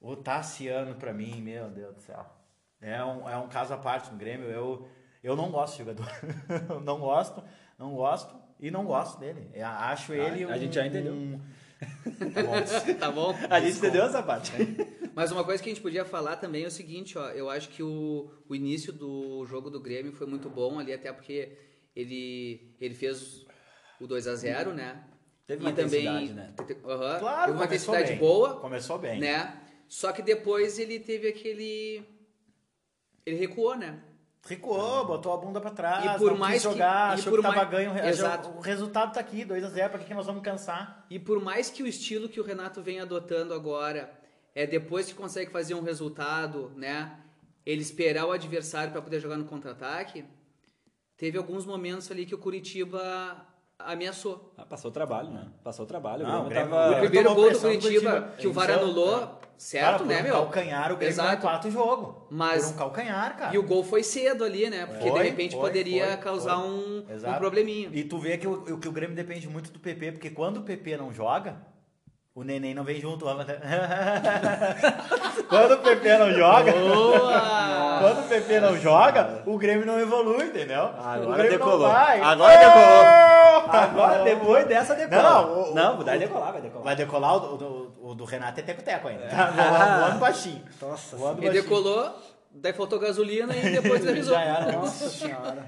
[0.02, 2.26] O Tassiano pra mim, meu Deus do céu.
[2.82, 4.50] É um, é um caso à parte no Grêmio.
[4.50, 4.88] Eu,
[5.24, 6.08] eu não gosto de jogador.
[6.84, 7.44] Não gosto,
[7.78, 9.50] não gosto e não gosto dele.
[9.54, 11.14] Eu acho ele a gente já entendeu.
[11.14, 11.40] um-
[12.34, 12.94] Tá bom.
[13.00, 13.36] Tá bom?
[13.50, 14.52] A gente entendeu essa parte.
[15.16, 17.30] Mas uma coisa que a gente podia falar também é o seguinte, ó.
[17.30, 21.12] Eu acho que o, o início do jogo do Grêmio foi muito bom ali, até
[21.12, 21.58] porque
[21.96, 23.46] ele, ele fez
[24.00, 25.04] o 2 a 0 né?
[25.48, 26.54] Teve uma também, intensidade, né?
[26.56, 29.20] te- te- aham, Claro, teve uma intensidade boa, Começou bem.
[29.20, 29.61] né?
[29.92, 32.02] Só que depois ele teve aquele...
[33.26, 34.02] Ele recuou, né?
[34.48, 37.30] Recuou, botou a bunda pra trás, E por não mais quis que- jogar, e achou
[37.34, 37.98] por que tava mais- ganho.
[38.08, 38.50] Exato.
[38.58, 41.06] O resultado tá aqui, 2x0, pra que que nós vamos cansar?
[41.10, 44.10] E por mais que o estilo que o Renato vem adotando agora
[44.56, 47.20] é depois que consegue fazer um resultado, né?
[47.66, 50.24] Ele esperar o adversário para poder jogar no contra-ataque,
[51.18, 53.46] teve alguns momentos ali que o Curitiba
[53.88, 54.54] ameaçou.
[54.58, 55.46] Ah, passou o trabalho, né?
[55.64, 56.26] Passou o trabalho.
[56.28, 56.92] Não, o o Grêmio tava...
[56.92, 60.24] o primeiro gol do Curitiba, que o VAR é- anulou, Cara, certo, por né, um
[60.24, 60.34] meu?
[60.34, 61.34] calcanhar, o Grêmio Exato.
[61.36, 62.28] empata o jogo.
[62.30, 63.56] Mas- Por um calcanhar, cara.
[63.56, 64.86] E o gol foi cedo ali, né?
[64.86, 66.70] Porque Foi, de repente foi, poderia foi, causar foi.
[66.70, 67.90] um, um probleminha.
[67.94, 70.64] E tu vê que o, que o Grêmio depende muito do PP, porque quando o
[70.64, 71.58] PP não joga,
[72.34, 73.26] o neném não vem junto.
[75.50, 77.61] quando o PP não joga, Boa!
[78.02, 80.84] Quando o PP não joga, o Grêmio não evolui, entendeu?
[80.84, 81.80] Agora o Grêmio decolou.
[81.88, 82.22] Não vai.
[82.22, 83.82] Agora decolou.
[83.82, 85.22] Agora, depois dessa, decola.
[85.24, 86.84] Não, o- não, o- vai decolar, vai decolar.
[86.84, 89.28] Vai decolar o do, o do- o do Renato é teco-teco ainda.
[89.28, 90.64] Tá voando, voando baixinho.
[90.82, 91.64] Nossa Voando E baixinho.
[91.64, 92.12] decolou,
[92.52, 94.34] daí faltou gasolina e depois avisou.
[94.36, 94.72] Já era.
[94.72, 95.68] Nossa senhora.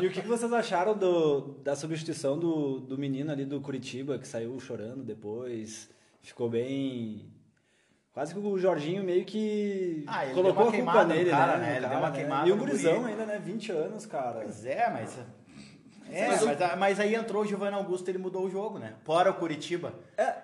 [0.00, 4.16] E o que que vocês acharam do, da substituição do, do menino ali do Curitiba,
[4.18, 5.88] que saiu chorando depois?
[6.20, 7.32] Ficou bem.
[8.18, 11.56] Quase que o Jorginho meio que Ah, ele colocou deu uma a culpa nele, cara,
[11.58, 11.66] né?
[11.66, 11.70] né?
[11.76, 12.16] Ele cara, deu uma né?
[12.18, 13.10] queimada E o gurizão guri.
[13.12, 13.38] ainda, né?
[13.38, 14.40] 20 anos, cara.
[14.42, 15.16] Pois é, mas.
[16.10, 18.94] É, Mas mas, o- mas aí entrou o Giovanni Augusto ele mudou o jogo, né?
[19.04, 19.94] Fora o Curitiba.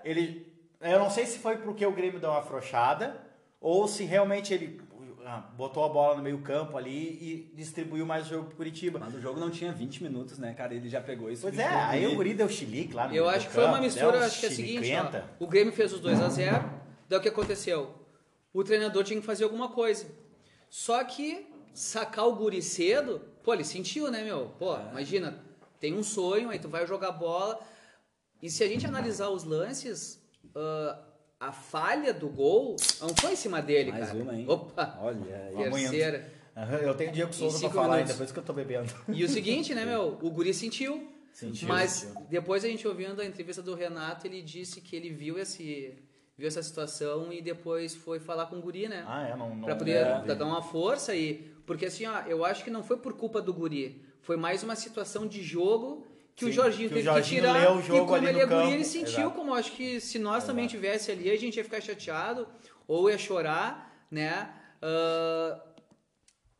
[0.05, 0.47] Ele.
[0.81, 3.17] Eu não sei se foi porque o Grêmio deu uma afrouxada
[3.61, 4.81] ou se realmente ele
[5.27, 9.01] ah, botou a bola no meio-campo ali e distribuiu mais o jogo pro Curitiba.
[9.01, 10.73] Mas o jogo não tinha 20 minutos, né, cara?
[10.75, 11.43] Ele já pegou isso.
[11.43, 13.73] Pois é, aí o Guri deu chilique lá no Eu meio acho que foi uma
[13.73, 16.29] campo, mistura, um acho que é a seguinte, ó, o Grêmio fez os 2 a
[16.29, 17.95] 0 daí o que aconteceu?
[18.53, 20.07] O treinador tinha que fazer alguma coisa.
[20.71, 24.53] Só que sacar o guri cedo, pô, ele sentiu, né, meu?
[24.59, 25.43] Pô, imagina,
[25.81, 27.61] tem um sonho, aí tu vai jogar bola.
[28.43, 30.23] E se a gente analisar os lances,
[30.55, 31.03] ah,
[31.41, 34.19] a falha do gol não foi em cima dele, Mais cara.
[34.19, 34.47] uma, hein?
[34.49, 36.33] Opa, Olha terceira.
[36.83, 38.11] Eu tenho Diego Souza pra falar minutos.
[38.11, 38.93] ainda, por isso que eu tô bebendo.
[39.09, 40.17] E o seguinte, né, meu?
[40.23, 41.11] O guri sentiu.
[41.33, 42.27] Sentiu, mas sentiu.
[42.31, 45.99] depois a gente ouvindo a entrevista do Renato, ele disse que ele viu esse
[46.37, 49.05] viu essa situação e depois foi falar com o guri, né?
[49.07, 49.55] Ah, é, não.
[49.55, 52.83] não Pra poder é, dar uma força e porque assim, ó, eu acho que não
[52.83, 56.89] foi por culpa do guri, foi mais uma situação de jogo que o Sim, Jorginho
[56.89, 58.85] que o teve Jorginho que tirar o e jogo como ali ele é guri, ele
[58.85, 59.31] sentiu Exato.
[59.31, 62.49] como acho que se nós também tivesse ali, a gente ia ficar chateado
[62.89, 64.53] ou ia chorar, né?
[64.83, 65.61] Ah,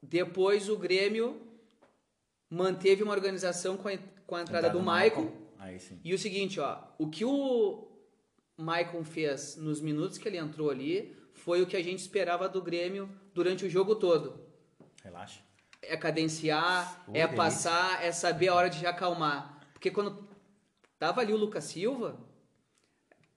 [0.03, 1.41] depois o Grêmio
[2.49, 5.31] manteve uma organização com a, com a entrada do Maicon.
[5.59, 5.79] Aí.
[6.03, 7.89] E o seguinte, ó, o que o
[8.57, 12.63] Maicon fez nos minutos que ele entrou ali foi o que a gente esperava do
[12.63, 14.41] Grêmio durante o jogo todo.
[15.03, 15.41] Relaxa.
[15.83, 17.37] É cadenciar, é delícia.
[17.37, 19.61] passar, é saber a hora de acalmar.
[19.75, 20.27] Porque quando
[20.99, 22.17] tava ali o Lucas Silva,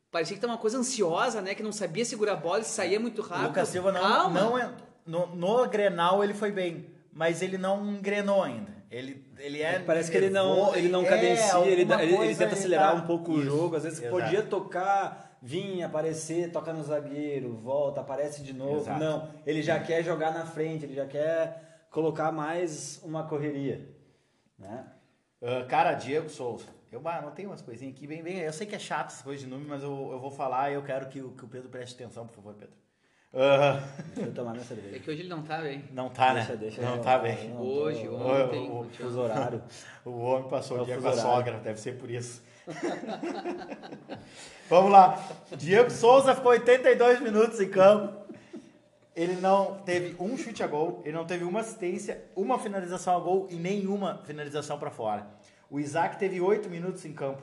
[0.10, 1.54] parecia que tava uma coisa ansiosa, né?
[1.54, 3.48] Que não sabia segurar a bola e saía muito O rápido.
[3.48, 4.40] Lucas Silva não, Calma.
[4.40, 4.74] não é,
[5.06, 8.77] no, no Grenal ele foi bem, mas ele não engrenou ainda.
[8.90, 12.54] Ele, ele é Parece que ele não, ele não é, cadencia, alguma ele, ele tenta
[12.54, 13.76] acelerar tá- um pouco o Isso, jogo.
[13.76, 14.16] Às vezes exato.
[14.16, 18.78] podia tocar, vir, aparecer, toca no zagueiro, volta, aparece de novo.
[18.82, 19.00] Exato.
[19.00, 23.90] Não, ele já quer jogar na frente, ele já quer colocar mais uma correria.
[24.58, 24.86] Né?
[25.42, 26.66] Ah, cara, Diego Souza.
[26.90, 28.38] Eu anotei umas coisinhas aqui bem, bem.
[28.40, 30.76] Eu sei que é chato essa coisa de número, mas eu, eu vou falar e
[30.76, 32.74] eu quero que, o- que o Pedro preste atenção, por favor, Pedro.
[33.34, 35.00] Deixa eu tomar minha É cerveja.
[35.00, 35.84] que hoje ele não tá bem.
[35.92, 36.58] não tá, Deixa, né?
[36.58, 37.50] deixa não eu- tá bem.
[37.50, 38.70] não, Hoje, tô- ontem.
[38.70, 38.86] o- o.
[38.86, 39.62] Fuso horário.
[40.06, 41.22] O homem passou É o dia com a horário.
[41.22, 42.42] sogra, deve ser por isso.
[44.70, 45.22] Vamos lá.
[45.58, 48.26] Diego Souza ficou 82 minutos em campo.
[49.16, 53.20] Ele não teve um chute a gol, ele não teve uma assistência, uma finalização a
[53.20, 55.28] gol e nenhuma finalização para fora.
[55.70, 57.42] O Isaac teve 8 minutos em campo.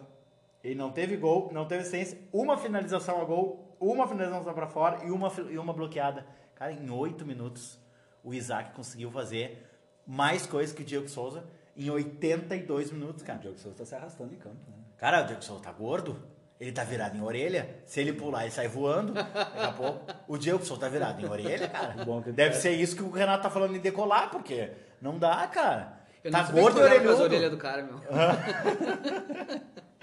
[0.63, 5.05] Ele não teve gol, não teve assistência, uma finalização a gol, uma finalização para fora
[5.05, 6.27] e uma, e uma bloqueada.
[6.55, 7.79] Cara, em 8 minutos,
[8.23, 9.67] o Isaac conseguiu fazer
[10.07, 11.45] mais coisas que o Diego Souza
[11.77, 13.39] em 82 minutos, O cara.
[13.39, 14.77] Diogo Souza tá se arrastando em campo, né?
[14.97, 16.17] Cara, o Diego Souza tá gordo.
[16.61, 17.83] Ele tá virado em orelha.
[17.85, 19.13] Se ele pular, ele sai voando.
[19.13, 20.07] Daqui a pouco.
[20.29, 21.97] O Diego Souza tá virado em orelha, cara.
[22.33, 24.71] Deve ser isso que o Renato tá falando em decolar, porque
[25.01, 25.99] não dá, cara.
[26.23, 27.23] Eu tá gordo e orelhudo.
[27.25, 28.01] orelhas do cara, meu.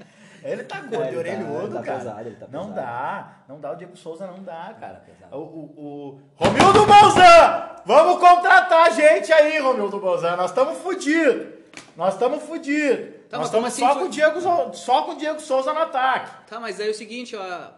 [0.44, 1.98] Ele tá gordo É, e tá- orelhudo, ele tá cara.
[2.00, 2.76] pesado, ele tá não pesado.
[2.88, 3.34] dá.
[3.48, 3.72] Não dá.
[3.72, 5.04] O Diego Souza não dá, cara.
[5.06, 5.36] pesado.
[5.38, 6.22] O, o, o...
[6.36, 7.70] Romildo Bolzan!
[7.86, 10.36] Vamos contratar a gente aí, Romildo Bolzan.
[10.36, 11.48] Nós estamos fudidos.
[11.96, 13.22] Nós estamos fudidos.
[13.30, 14.42] Tá, Nós estamos assim só, fu- com o Diego,
[14.74, 16.30] só com o Diego Souza no ataque.
[16.50, 17.70] Tá, mas aí é o seguinte, ó.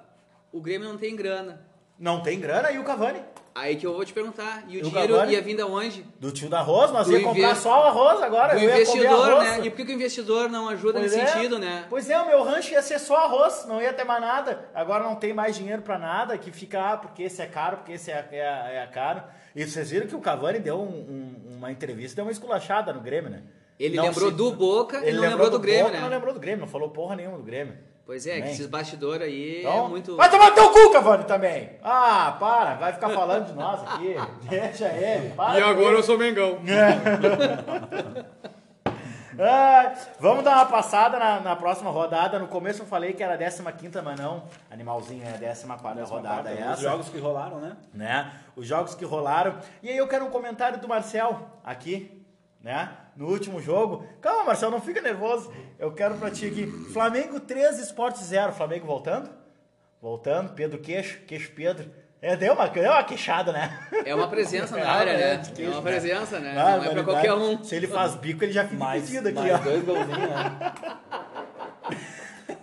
[0.52, 1.62] O Grêmio não tem grana.
[1.99, 3.21] Não tem grana e o Cavani?
[3.55, 4.63] Aí que eu vou te perguntar.
[4.67, 5.33] E o E o dinheiro Cavani?
[5.33, 6.03] ia vir da onde?
[6.19, 8.55] Do tio da arroz, nós Do ia comprar investi- só o arroz agora.
[8.55, 9.59] Do eu investidor, né?
[9.63, 11.27] E por que, que o investidor não ajuda Pois nesse é.
[11.27, 11.85] sentido, né?
[11.87, 14.67] Pois é, o meu rancho ia ser só arroz, não ia ter mais nada.
[14.73, 17.91] Agora não tem mais dinheiro pra nada, que fica, ah, porque esse é caro, porque
[17.91, 19.21] esse é, é, é caro.
[19.55, 20.87] E vocês viram que o Cavani deu um-
[21.51, 23.43] um- uma entrevista, deu uma esculachada no Grêmio, né?
[23.79, 26.01] Ele Não lembrou se- do Boca e Ele não lembrou do Grêmio, Boca, né?
[26.01, 27.77] Não lembrou do Grêmio, não falou porra nenhuma do Grêmio.
[28.05, 28.53] Pois é, que Também.
[28.53, 30.17] esses bastidores aí Então, é muito.
[30.17, 31.69] Vai tomar teu cu, Cavani, também!
[31.81, 34.15] Ah, para, vai ficar falando de nós aqui.
[34.49, 35.53] Deixa ele, para.
[35.73, 36.03] com ele.
[36.03, 36.59] sou Mengão.
[39.39, 42.37] Ah, vamos dar uma passada na, na próxima rodada.
[42.37, 44.43] No começo eu falei que era a 15, mas não.
[44.69, 45.37] Animalzinho é a
[45.77, 46.51] 14 rodada.
[46.51, 47.75] É Os essa, jogos que rolaram, né?
[47.93, 48.31] né?
[48.55, 49.55] Os jogos que rolaram.
[49.81, 52.22] E aí eu quero um comentário do Marcel aqui,
[52.63, 52.89] né?
[53.15, 54.08] No último jogo.
[54.21, 55.52] Calma, Marcel, não fica nervoso.
[55.78, 56.65] Eu quero pra ti aqui.
[56.93, 58.54] Flamengo 3, Sport 0.
[58.54, 59.30] Flamengo voltando?
[60.02, 60.54] Voltando.
[60.54, 61.91] Pedro Queixo, Queixo Pedro.
[62.21, 63.78] É, deu uma, deu uma queixada, né?
[64.06, 65.36] É uma presença na área, né?
[65.38, 65.82] de É uma né?
[65.91, 66.56] presença, né?
[66.58, 67.62] Ah, Não é pra qualquer um.
[67.62, 69.58] Se ele faz bico, ele já fica Mais, impedido aqui, mais ó.
[69.63, 70.73] dois golzinhos, né?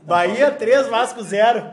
[0.02, 1.70] Bahia 3, Vasco 0.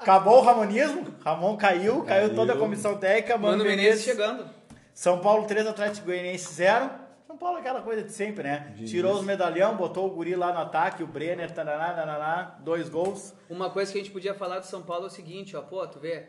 [0.00, 1.06] Acabou o Ramonismo.
[1.24, 2.34] Ramon caiu, caiu, Caiu.
[2.34, 3.36] toda a comissão técnica.
[3.36, 4.48] Mano, Mano Menezes chegando.
[4.92, 6.90] São Paulo 3, Atlético Goianiense 0.
[7.34, 8.72] São Paulo é aquela coisa de sempre, né?
[8.76, 9.20] De Tirou início.
[9.22, 13.34] os medalhão, botou o guri lá no ataque, o Brenner, tananá, tananá, dois gols.
[13.50, 15.84] Uma coisa que a gente podia falar do São Paulo é o seguinte, ó, pô,
[15.88, 16.26] tu vê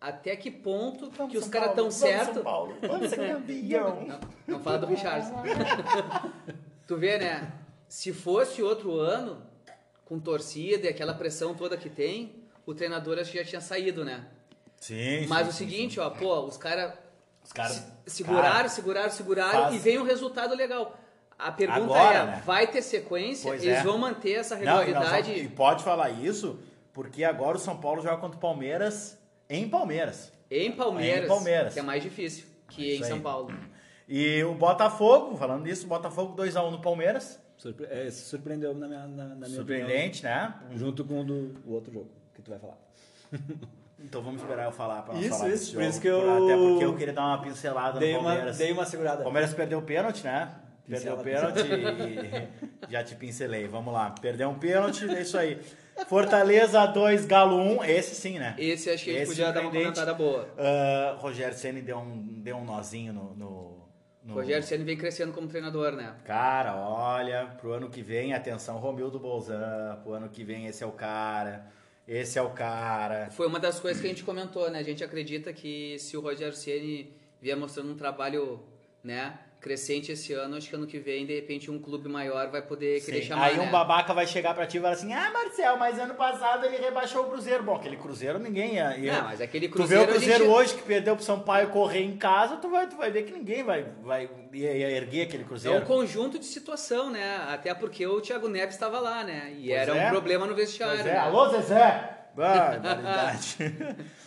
[0.00, 2.34] até que ponto Vamos, que os caras Paulo, tão vamos, certo.
[2.34, 4.06] São Paulo, vamos ser campeão.
[4.06, 5.42] Não, não fala do Richardson.
[6.86, 7.52] tu vê, né?
[7.88, 9.42] Se fosse outro ano,
[10.04, 14.04] com torcida e aquela pressão toda que tem, o treinador acho que já tinha saído,
[14.04, 14.24] né?
[14.76, 16.94] Sim, Mas sim, o sim, seguinte, ó, pô, os caras
[17.48, 17.72] Os caras.
[18.06, 20.96] se- seguraram, cara, seguraram, seguraram faz- e vem um resultado legal.
[21.38, 22.42] A pergunta Agora, é, né?
[22.44, 23.48] vai ter sequência?
[23.50, 23.82] Pois Eles é.
[23.82, 25.30] vão manter essa Não, e, regularidade?
[25.32, 26.58] vamos- e pode falar isso,
[26.92, 29.16] porque agora o São Paulo joga contra o Palmeiras
[29.48, 30.32] em Palmeiras.
[30.50, 31.74] Em Palmeiras, Em Palmeiras.
[31.74, 33.08] que é mais difícil que Isso em aí.
[33.10, 33.52] São Paulo.
[34.08, 37.38] E o Botafogo, falando nisso, o Botafogo 2x1 no Palmeiras.
[37.56, 40.54] Surpre é, surpreendeu na minha, na, na minha Surpreendente, né?
[40.60, 40.78] opinião.
[40.78, 42.78] Junto com o do o outro jogo que tu vai falar.
[44.00, 46.44] Então vamos esperar eu falar pra nós Isso, falar isso, por jogo, isso que eu-
[46.44, 48.56] Até porque eu queria dar uma pincelada Dei no uma, Palmeiras.
[48.58, 49.20] dei uma segurada.
[49.20, 50.50] O Palmeiras perdeu o pênalti, né?
[50.88, 53.66] Perdeu o pênalti e já te pincelei.
[53.66, 54.14] Vamos lá.
[54.22, 55.60] Perdeu um pênalti, é isso aí.
[56.06, 57.84] Fortaleza 2, Galo 1.
[57.84, 58.54] Esse sim, né?
[58.56, 60.48] Esse acho que a gente podia dar uma comentada boa.
[60.56, 63.34] Ah, Rogério Ceni deu um, deu um nozinho no...
[63.34, 63.88] no,
[64.22, 66.14] no- Rogério Ceni vem crescendo como treinador, né?
[66.24, 70.86] Cara, olha, pro ano que vem, atenção, Romildo Bolzan, pro ano que vem esse é
[70.86, 71.66] o cara,
[72.08, 73.30] esse é o cara.
[73.30, 74.78] Foi uma das coisas que a gente comentou, né?
[74.78, 78.60] A gente acredita que se o Rogério Ceni vier mostrando um trabalho,
[79.04, 82.62] né, crescente esse ano, acho que ano que vem, de repente, um clube maior vai
[82.62, 83.28] poder querer Sim.
[83.28, 83.62] chamar, Aí né?
[83.64, 86.76] um babaca vai chegar pra ti e vai assim, ah, Marcel, mas ano passado ele
[86.76, 87.62] rebaixou o Cruzeiro.
[87.64, 88.96] Bom, aquele Cruzeiro ninguém ia...
[88.96, 91.68] ia- Não, mas aquele Tu vê o Cruzeiro, Cruzeiro gente- hoje que perdeu pro Sampaio
[91.70, 95.22] correr em casa, tu vai, tu vai ver que ninguém vai, vai ia, ia erguer
[95.22, 95.84] aquele É um Cruzeiro.
[95.86, 97.36] conjunto de situação, né?
[97.48, 99.52] Até porque o Thiago Neves estava lá, né?
[99.58, 100.06] E Pois era é.
[100.06, 101.00] um problema no vestiário.
[101.00, 101.04] É.
[101.04, 101.16] né?
[101.18, 102.14] Alô, Zezé!
[102.38, 103.34] Ah.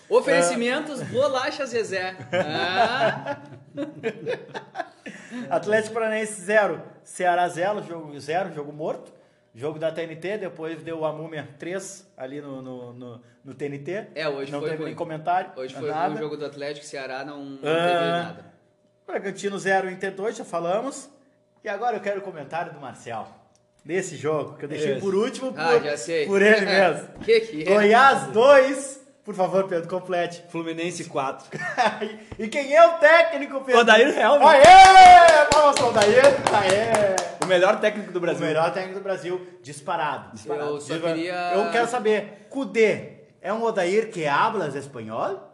[0.10, 2.16] Oferecimentos, bolacha Zezé.
[2.34, 3.38] Ah,
[5.50, 9.12] Atlético Paranaense 0, Ceará 0, jogo 0, jogo morto.
[9.54, 14.08] Jogo da TNT, depois deu a Múmia 3 ali no, no, no, no TNT.
[14.16, 14.90] É, hoje Não foi teve ruim.
[14.92, 15.52] nem comentário.
[15.58, 16.14] hoje foi nada.
[16.16, 17.88] o jogo do Atlético Ceará, não, não Ah.
[17.88, 18.46] teve nada.
[19.06, 21.10] Bragantino 0, Inter 2, já falamos.
[21.62, 23.28] E agora eu quero o comentário do Marcel.
[23.84, 25.02] Desse jogo, que eu deixei Esse.
[25.02, 26.26] por último por, Ah, já sei.
[26.28, 27.08] por ele mesmo.
[27.26, 27.66] que que é?
[27.66, 30.44] Goiás 2, Por favor, Pedro, complete.
[30.50, 31.48] Fluminense 4.
[32.40, 33.82] e quem é o técnico, Pedro?
[33.82, 34.42] Odair Helm.
[34.46, 35.46] Aê!
[35.52, 36.24] Palmas pro Odair.
[36.54, 37.16] Aê!
[37.44, 38.46] O melhor técnico do O Brasil.
[38.46, 40.32] melhor técnico do Brasil, disparado.
[40.48, 45.50] Eu só queria- Eu quero saber, Cudê é um Odair que hablas espanhol?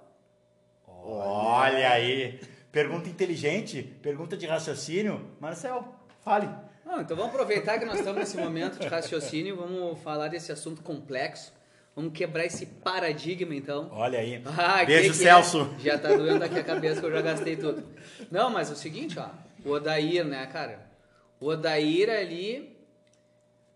[0.87, 2.39] Olha aí.
[2.71, 5.31] Pergunta inteligente, pergunta de raciocínio.
[5.39, 5.83] Marcel,
[6.23, 6.49] fale.
[6.85, 10.81] Não, então vamos aproveitar que nós estamos nesse momento de raciocínio, vamos falar desse assunto
[10.81, 11.51] complexo.
[11.97, 13.89] Vamos quebrar esse paradigma, então.
[13.91, 14.39] Olha aí.
[14.55, 15.67] Ah, Beijo, que Celso.
[15.77, 15.83] é?
[15.83, 17.83] Já tá doendo aqui a cabeça que eu já gastei tudo.
[18.29, 19.29] Não, mas é o seguinte, ó.
[19.65, 20.79] O Odair, né, cara?
[21.39, 22.77] O Odair ali,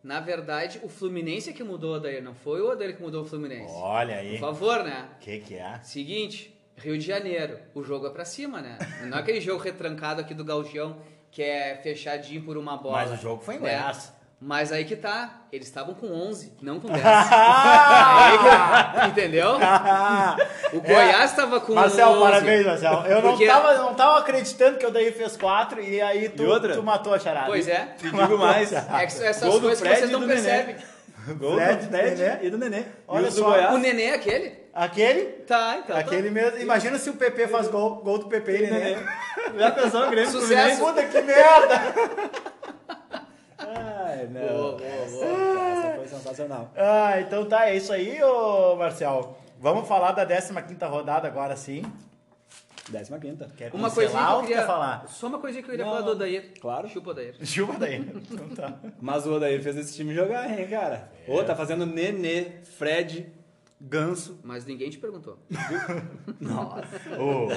[0.04, 3.24] na verdade, o Fluminense é que mudou o Odair, não foi o Odair que mudou
[3.24, 3.74] o Fluminense.
[3.74, 4.38] Olha Por aí.
[4.38, 5.10] favor, né?
[5.16, 5.80] O que que é?
[5.82, 8.78] Seguinte, Rio de Janeiro, o jogo é pra cima, né?
[9.08, 12.98] Não é aquele jogo retrancado aqui do Gauchão, que é fechadinho por uma bola.
[12.98, 13.72] Mas o jogo foi em né?
[14.44, 17.00] Mas aí que tá, eles estavam com 11, não com 10.
[17.06, 19.52] Aí que- entendeu?
[20.74, 21.76] O Goiás estava com É.
[21.76, 22.22] Marcel, 11.
[22.22, 23.04] parabéns, Marcel.
[23.06, 26.44] Eu não, Porque- tava, não tava acreditando que o Daí fez quatro e aí tu,
[26.44, 26.74] E outra?
[26.74, 27.46] tu matou a charada.
[27.48, 27.88] Pois é.
[27.98, 28.72] Te digo mais.
[28.74, 30.76] É que essas Gol do coisas que vocês não do percebem.
[31.38, 32.38] Gol Fred, do Fred Nenê.
[32.42, 32.84] e do Nenê.
[33.08, 33.76] Olha os só, do Goiás.
[33.76, 34.60] O Nenê é aquele?
[34.74, 35.26] Aquele?
[35.46, 35.96] Tá, então.
[35.98, 36.34] Aquele tá.
[36.34, 36.58] mesmo.
[36.60, 38.98] Imagina se o PP faz gol, gol do PP e Nenê.
[39.60, 40.84] Já pensou o Grêmio Sucesso.
[40.84, 41.82] Puta que merda!
[44.22, 44.42] Ai, não.
[44.42, 45.72] Boa, boa, boa.
[45.72, 46.72] Essa foi sensacional.
[46.76, 49.38] Ah, então tá, é isso aí, ô Marcel.
[49.60, 51.84] Vamos falar da 15ª rodada agora sim.
[52.90, 53.48] Décima quinta.
[53.56, 54.58] Quer Uma coisinha que eu ou queria...
[54.58, 55.08] quer falar?
[55.08, 56.12] Só uma coisinha que eu queria Não, falar do.
[56.12, 56.52] Odair.
[56.60, 56.90] Claro.
[56.90, 57.36] Chupa Odair.
[57.46, 57.98] Chupa daí.
[58.00, 58.74] Então tá.
[59.00, 61.10] Mas o Odair fez esse time jogar, hein, cara?
[61.28, 63.32] Ô, tá fazendo Nenê, Fred,
[63.84, 64.40] Ganso.
[64.44, 65.40] Mas ninguém te perguntou.
[66.40, 66.86] Nossa.
[67.20, 67.48] Oi.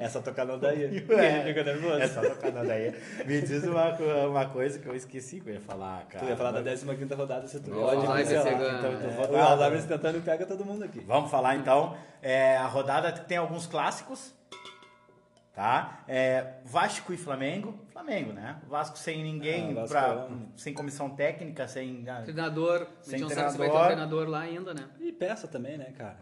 [0.00, 0.84] Essa tocada não daí.
[0.84, 0.86] É.
[0.86, 1.00] Ele
[1.48, 1.98] fica nervoso.
[2.00, 2.94] Essa tocada daí.
[3.26, 3.92] Me diz uma,
[4.26, 6.24] uma coisa que eu esqueci que eu ia falar, cara.
[6.24, 8.06] Tu ia falar da 15 rodada, se tu pode.
[8.06, 8.78] vai ser ganho.
[8.78, 11.00] Então, então É, o Alzheimer tentando pega todo mundo aqui.
[11.00, 11.94] Vamos falar então.
[12.22, 14.34] É, a rodada tem alguns clássicos.
[15.58, 16.04] Tá?
[16.06, 17.74] É, Vasco e Flamengo.
[17.92, 18.60] Flamengo, né?
[18.68, 22.04] Vasco sem ninguém, Ah, Vasco pra- é sem comissão técnica, sem.
[22.22, 23.86] Treinador, Sem não sabe se vai ter um treinador.
[23.86, 24.84] treinador lá ainda, né?
[25.00, 26.16] E peça também, né, cara?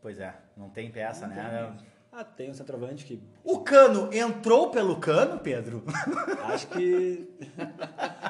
[0.00, 1.72] Pois é, não tem peça, né?
[2.12, 5.82] Ah, tem um centroavante que O Cano entrou pelo Cano, Pedro?
[6.54, 7.28] acho que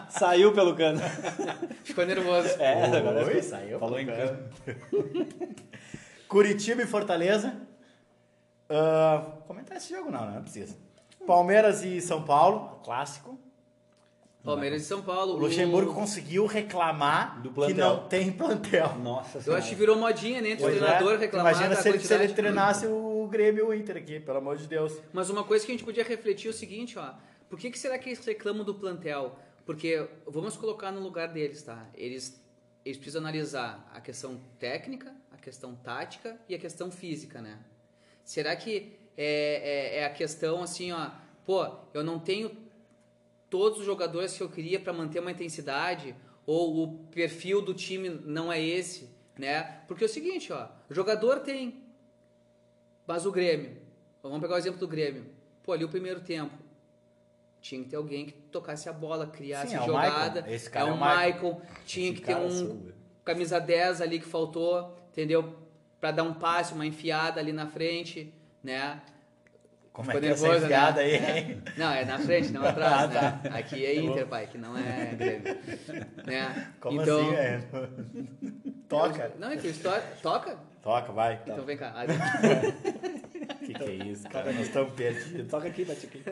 [0.09, 1.01] saiu pelo cano.
[1.85, 2.49] Ficou nervoso.
[2.59, 4.39] É, agora Oi, ficou- saiu Falou em cano.
[4.65, 5.27] cano.
[6.27, 7.68] Curitiba e Fortaleza.
[8.71, 10.35] Ah, comentar esse jogo não, né?
[10.37, 10.77] Não precisa.
[11.27, 13.39] Palmeiras e São Paulo, clássico.
[14.43, 15.35] Palmeiras e São Paulo.
[15.35, 17.77] O Luxemburgo conseguiu reclamar Do que plantel.
[17.77, 18.95] não tem plantel.
[18.99, 20.51] Nossa Eu acho que virou modinha, né?
[20.51, 21.17] Entre o Pois treinador é.
[21.19, 24.57] reclamar Imagina se ele, se ele treinasse o Grêmio e o Inter aqui, pelo amor
[24.57, 24.97] de Deus.
[25.13, 27.13] Mas uma coisa que a gente podia refletir é o seguinte, ó.
[27.51, 29.37] Por que, que será que eles reclamam do plantel?
[29.67, 31.87] Porque vamos colocar no lugar deles, tá?
[31.95, 32.41] Eles,
[32.85, 37.59] eles precisam analisar a questão técnica, a questão tática e a questão física, né?
[38.29, 41.11] Será que é, é, é a questão assim, ó,
[41.47, 42.55] pô, eu não tenho
[43.49, 46.15] todos os jogadores que eu queria para manter uma intensidade
[46.45, 49.81] ou o perfil do time não é esse, né?
[49.89, 51.83] Porque é o seguinte, ó, jogador tem,
[53.07, 53.79] mas o Grêmio,
[54.23, 55.25] vamos pegar o exemplo do Grêmio,
[55.63, 56.53] pô, ali o primeiro tempo
[57.63, 60.55] tinha que ter alguém que tocasse a bola, criasse Sim, é jogada, Michael.
[60.55, 61.33] Esse cara é é o Michael.
[61.33, 62.95] Michael, tinha Esse que ter um soube.
[63.25, 65.67] camisa 10 ali que faltou, entendeu?
[66.01, 68.33] Para dar um passe, uma enfiada ali na frente,
[68.63, 69.01] né?
[69.93, 70.67] Como Ficou é que é essa nervoso, né?
[70.77, 71.63] enfiada aí, hein?
[71.77, 73.51] Não, é na frente, não atrás, Ah, tá.
[73.51, 73.59] né?
[73.59, 75.59] Aqui é Inter, pai, que não é Grêmio.
[76.25, 76.73] Né?
[76.79, 77.63] Como então, assim, é?
[78.89, 79.33] Toca.
[79.41, 80.05] Não, é que história...
[80.23, 80.57] Toca?
[80.81, 81.41] Toca, vai.
[81.45, 81.93] Então vem cá.
[82.05, 84.53] O que, que é isso, cara?
[84.53, 85.51] Nós estamos perdidos.
[85.51, 86.23] Toca aqui, bate aqui.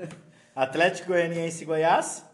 [0.54, 2.24] Atlético Goianiense e Goiás.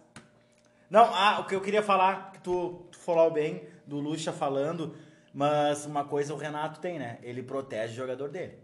[0.91, 4.95] Não, ah, o que eu queria falar, que tu, tu falou bem do Lucha falando,
[5.33, 7.19] mas uma coisa o Renato tem, né?
[7.23, 8.59] Ele protege o jogador dele.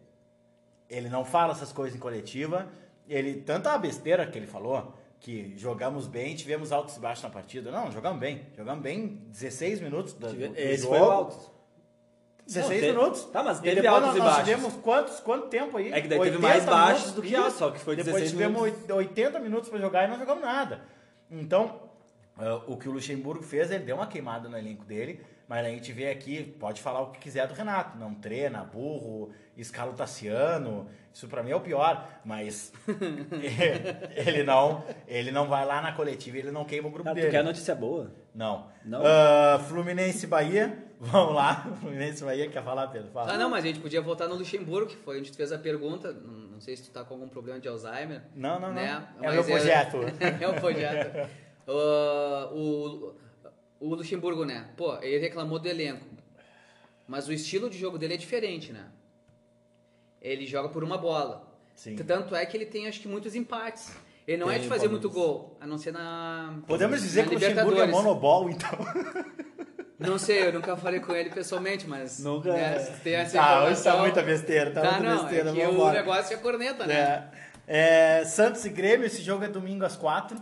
[0.89, 2.67] Ele não fala essas coisas em coletiva.
[3.09, 7.71] Ele, tanta besteira que ele falou, que jogamos bem, tivemos altos e baixos na partida.
[7.71, 8.47] Não, jogamos bem.
[8.57, 10.95] Jogamos bem 16 minutos do, do Esse jogo.
[10.95, 11.59] foi o alto.
[12.47, 13.25] 16 Não, minutos.
[13.27, 14.45] Tá, mas E teve depois altos nós, e nós baixos.
[14.49, 15.93] tivemos quantos, quanto tempo aí?
[15.93, 18.31] É que daí teve 80 mais baixos do que altos, só que foi Depois 16
[18.31, 18.91] tivemos minutos.
[18.91, 20.83] 80 minutos pra jogar e não jogamos nada.
[21.31, 21.79] Então,
[22.39, 25.71] ah, o que o Luxemburgo fez, ele deu uma queimada no elenco dele, mas a
[25.71, 29.95] gente vê aqui, pode falar o que quiser do Renato, não treina, burro, escala o
[29.95, 32.71] Tassiano, isso pra mim é o pior, mas
[34.15, 37.17] ele não, ele não vai lá na coletiva, e ele não queima o grupo Cara,
[37.17, 37.31] tu dele.
[37.31, 38.13] quer notícia boa?
[38.35, 38.67] Não.
[38.85, 39.03] Não?
[39.05, 43.11] Ah, Fluminense Bahia, vamos lá, Fluminense Bahia, quer falar, Pedro?
[43.11, 43.33] Fala.
[43.33, 45.59] Ah, não, mas a gente podia voltar no Luxemburgo, que foi onde tu fez a
[45.59, 46.13] pergunta.
[46.13, 48.21] Não, não sei se tu tá com algum problema de Alzheimer.
[48.35, 48.75] Não, não, não.
[48.75, 49.09] né?
[49.23, 49.97] É o meu projeto.
[50.41, 51.31] é o projeto.
[51.67, 53.15] Ah, o,
[53.81, 54.69] o Luxemburgo, né?
[54.77, 56.05] Pô, ele reclamou do elenco.
[57.07, 58.85] Mas o estilo de jogo dele é diferente, né?
[60.21, 61.47] Ele joga por uma bola.
[61.75, 61.97] Sim.
[61.97, 63.95] Tanto é que ele tem, acho que, muitos empates.
[64.27, 66.59] Ele não é Tem, de fazer muito gol, a não ser na.
[66.67, 68.71] Podemos dizer na que o Luxemburgo é monobol, então.
[69.99, 72.21] Não sei, eu nunca falei com ele pessoalmente, mas.
[72.21, 75.23] Nunca- né, se tem essa Ah, hoje tá informação- muita besteira, tá, Tá, muita não,
[75.23, 75.51] besteira.
[75.51, 77.31] é que o negócio é corneta, né?
[77.67, 80.41] É, é, Santos e Grêmio, esse jogo é domingo às quatro,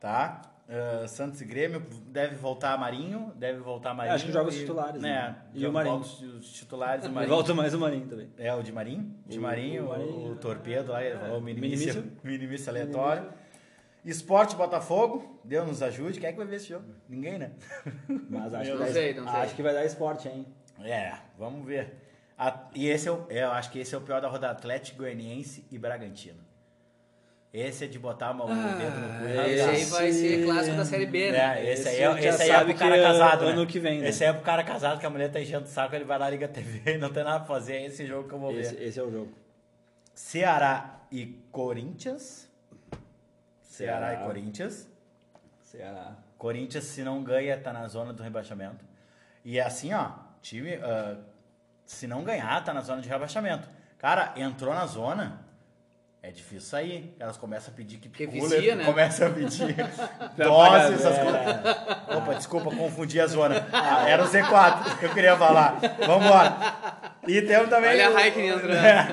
[0.00, 0.42] tá?
[0.70, 4.14] É, Santos e Grêmio, deve voltar Marinho, deve voltar Marinho.
[4.14, 5.08] acho que joga os titulares, né?
[5.10, 5.36] né?
[5.54, 5.96] E o Marinho.
[5.96, 7.34] Os, os titulares, o E Marinho.
[7.34, 8.28] volta mais o Marinho também.
[8.36, 10.32] É, o de Marinho, de O- Marinho, o Marinho.
[10.32, 11.94] o Torpedo lá, falou, o Minimício.
[11.94, 13.30] minimício, minimício aleatório.
[14.04, 16.20] Esporte Botafogo, Deus nos ajude.
[16.20, 16.84] Quem é que vai ver esse jogo?
[17.08, 17.52] Ninguém, né?
[18.28, 19.40] Mas acho, Eu que não vai, sei, não sei.
[19.40, 20.46] acho que vai dar esporte, hein?
[20.82, 21.94] É, vamos ver.
[22.36, 24.52] A- e esse é o, é, eu acho que esse é o pior da rodada
[24.52, 26.38] Atlético Goianiense e Bragantino.
[27.52, 29.68] Esse é de botar uma- o dedo no cu e Esse rasgar.
[29.70, 31.38] aí vai ser clássico da Série B, né?
[31.66, 33.44] É, esse, aí Esse é, a gente já esse aí é sabe pro cara casado,
[33.46, 33.66] ano né?
[33.66, 34.08] que vem, né?
[34.10, 36.18] Esse aí é pro cara casado que a mulher tá enchendo o saco, ele vai
[36.18, 37.76] lá, liga a TV e não tem nada pra fazer.
[37.76, 38.86] É esse jogo que eu vou Esse, ver.
[38.86, 39.32] esse é o jogo.
[40.14, 42.48] Ceará e Corinthians.
[43.62, 44.22] Ceará, Ceará.
[44.22, 44.88] e Corinthians.
[45.62, 46.12] Ceará.
[46.36, 48.84] Corinthians, se não ganha, tá na zona do rebaixamento.
[49.44, 50.10] E é assim, ó,
[50.42, 51.16] time, ah,
[51.86, 53.68] se não ganhar, tá na zona de rebaixamento.
[53.98, 55.40] Cara, entrou na zona,
[56.22, 57.14] é difícil sair.
[57.18, 58.84] Elas começam a pedir que Porque cooler, vicia, né?
[58.84, 59.74] começam a pedir
[60.36, 61.24] pagar, dose, essas é.
[61.24, 62.16] coisas.
[62.16, 63.66] Opa, desculpa, confundi a zona.
[63.72, 65.78] Ah, era o Z4 que eu queria falar.
[66.06, 67.08] Vambora.
[67.26, 67.90] E temos também...
[67.90, 68.74] Olha a o- Raikkonen entrando.
[68.74, 69.06] É.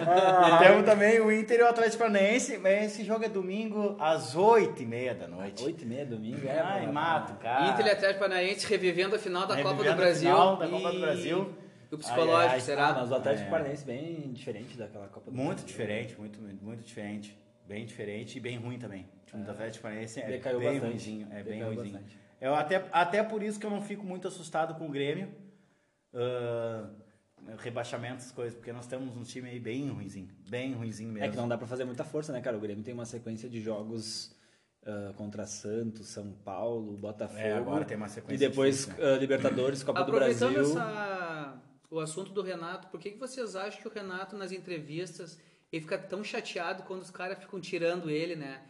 [0.56, 2.58] E temos também o Inter e o Atlético Paranaense.
[2.58, 5.63] mas Esse jogo é domingo às 8h30 da noite.
[5.63, 6.48] 8 e meia, domingo.
[6.48, 7.68] É, Ai, pô, mato, cara.
[7.68, 10.30] Inter e Atlético Paranaense revivendo a final da Copa Revivendo do a Brasil.
[10.32, 11.54] final da e- Copa do Brasil.
[11.91, 12.88] O psicológico, Ai, ai, será?
[12.89, 13.52] Ah, mas o Atlético É.
[13.52, 15.67] Paranaense bem diferente daquela Copa do Muito Brasil.
[15.67, 17.38] diferente, muito, muito, muito diferente.
[17.67, 19.08] Bem diferente e bem ruim também.
[19.24, 20.88] O time do Atlético Paranaense é Decaiu bem bastante.
[20.88, 21.28] ruimzinho.
[21.32, 22.00] É bem ruimzinho.
[22.41, 25.30] Eu até, até por isso que eu não fico muito assustado com o Grêmio.
[26.13, 26.88] ah,
[27.60, 30.30] rebaixamento, essas coisas, porque nós temos um time aí bem ruimzinho.
[30.50, 31.26] Bem ruimzinho mesmo.
[31.28, 32.58] É que não dá pra fazer muita força, né, cara?
[32.58, 34.36] O Grêmio tem uma sequência de jogos
[34.86, 37.39] ah, contra Santos, São Paulo, Botafogo.
[37.39, 39.13] É, agora tem uma sequência E depois difícil, né?
[39.13, 40.71] ah, Libertadores, Copa do Aproveitando Brasil.
[40.71, 40.84] essa,
[41.95, 45.39] o assunto do Renato, por que, que vocês acham que o Renato, nas entrevistas,
[45.71, 48.62] ele fica tão chateado quando os caras ficam tirando ele, né?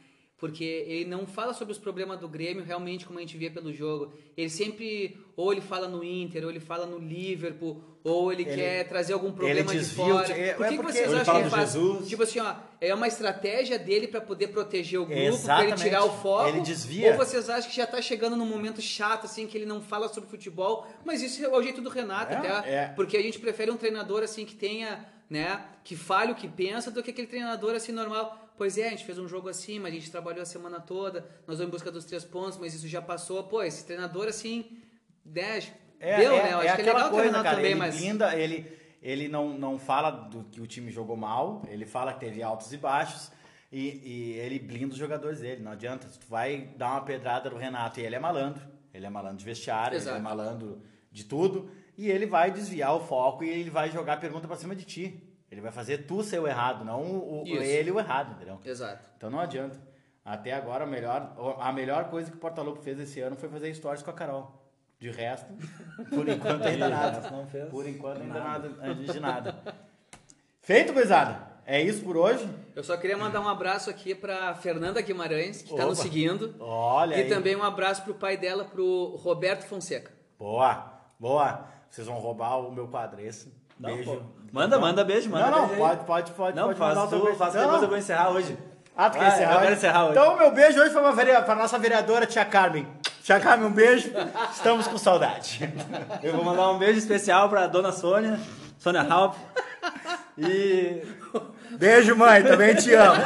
[0.46, 3.74] Porque ele não fala sobre os problemas do Grêmio realmente como a gente vê pelo
[3.74, 4.14] jogo.
[4.38, 8.54] Ele sempre, ou ele fala no Inter, ou ele fala no Liverpool, ou ele, Ele-
[8.54, 10.32] quer trazer algum problema de fora.
[10.32, 11.72] é- Por é que, que porque- vocês acham que ele faz?
[11.74, 12.08] Jesus.
[12.08, 16.04] Tipo assim, ó, é uma estratégia dele para poder proteger o grupo, para ele tirar
[16.04, 16.48] o foco.
[16.50, 17.12] Ele desvia.
[17.12, 20.08] Ou vocês acham que já tá chegando num momento chato, assim, que ele não fala
[20.10, 20.86] sobre futebol?
[21.04, 22.70] Mas isso é o jeito do Renato, É, até.
[22.72, 22.86] é.
[22.96, 26.92] Porque a gente prefere um treinador, assim, que tenha, né, que fale o que pensa,
[26.92, 28.45] do que aquele treinador, assim, normal.
[28.58, 31.22] Pois é, a gente fez um jogo assim, mas a gente trabalhou a semana toda,
[31.46, 33.44] nós vamos em busca dos três pontos, mas isso já passou.
[33.44, 34.78] Pô, esse treinador, assim,
[35.26, 35.60] né,
[36.00, 36.54] É, deu, é, né?
[36.54, 37.96] Eu é acho que é aquela legal coisa, Renato cara, também, ele mas...
[37.98, 42.20] blinda, ele, ele não, não fala do que o time jogou mal, ele fala que
[42.22, 43.32] teve altos e baixos,
[43.72, 47.58] e, e ele blinda os jogadores dele, não adianta, tu vai dar uma pedrada no
[47.58, 48.62] Renato, e ele é malandro,
[48.94, 50.16] ele é malandro de vestiário, Exato.
[50.16, 54.14] ele é malandro de tudo, e ele vai desviar o foco e ele vai jogar
[54.14, 55.35] a pergunta pra cima de ti.
[55.56, 57.64] Ele vai fazer tu ser o errado, não o, o- Isso.
[57.64, 58.60] ele o errado, entendeu?
[58.66, 59.10] Exato.
[59.16, 59.80] Então não adianta.
[60.26, 63.74] Até agora, a melhor, a melhor coisa que o Portaluppi fez esse ano foi fazer
[63.74, 64.52] stories com a Carol.
[65.00, 65.54] De resto,
[66.10, 67.30] por enquanto ainda nada.
[67.30, 68.68] não fez Por enquanto ainda nada.
[68.70, 69.56] nada, antes de nada.
[70.62, 71.56] Feito, gurizada?
[71.66, 72.48] É isso por hoje?
[72.76, 76.54] Eu só queria mandar um abraço aqui pra Fernanda Guimarães, que tá nos seguindo.
[76.60, 77.30] Olha E aí.
[77.30, 80.12] também um abraço pro pai dela, pro Roberto Fonseca.
[80.38, 81.66] Boa, boa.
[81.90, 83.52] Vocês vão roubar o meu quadro, esse.
[83.80, 84.12] Não, Beijo.
[84.12, 84.22] pô.
[84.52, 86.56] Manda, manda beijo, manda Não, não, beijo pode, pode, pode.
[86.56, 88.58] Não, pode faz tu, faz Não, depois eu vou encerrar hoje.
[88.96, 89.52] Ah, tu quer encerrar?
[89.52, 89.78] eu quero hoje?
[89.78, 90.12] encerrar hoje.
[90.12, 92.88] Então, meu beijo hoje foi para a nossa vereadora, tia Carmen.
[93.22, 94.12] Tia Carmen, um beijo.
[94.54, 95.70] Estamos com saudade.
[96.24, 98.40] Eu vou mandar um beijo especial pra dona Sônia,
[98.80, 99.36] Sônia Halp.
[100.38, 101.02] E
[101.72, 102.44] Beijo, mãe.
[102.44, 103.22] Também te amo.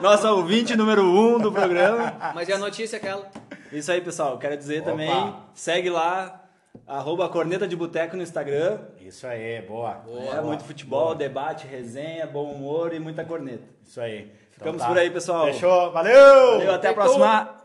[0.00, 2.14] nossa ouvinte número um do programa.
[2.34, 3.26] Mas é a notícia aquela.
[3.72, 4.38] Isso aí, pessoal.
[4.38, 4.90] Quero dizer Opa.
[4.90, 6.40] também, segue lá,
[6.88, 8.78] arroba Corneta de Boteco no Instagram.
[9.00, 10.02] Isso aí, boa.
[10.34, 13.64] é muito futebol, debate, resenha, bom humor e muita corneta.
[13.84, 14.32] Isso aí.
[14.52, 15.46] Ficamos por aí, pessoal.
[15.46, 15.92] Fechou.
[15.92, 16.58] Valeu!
[16.58, 17.60] Valeu, até a próxima.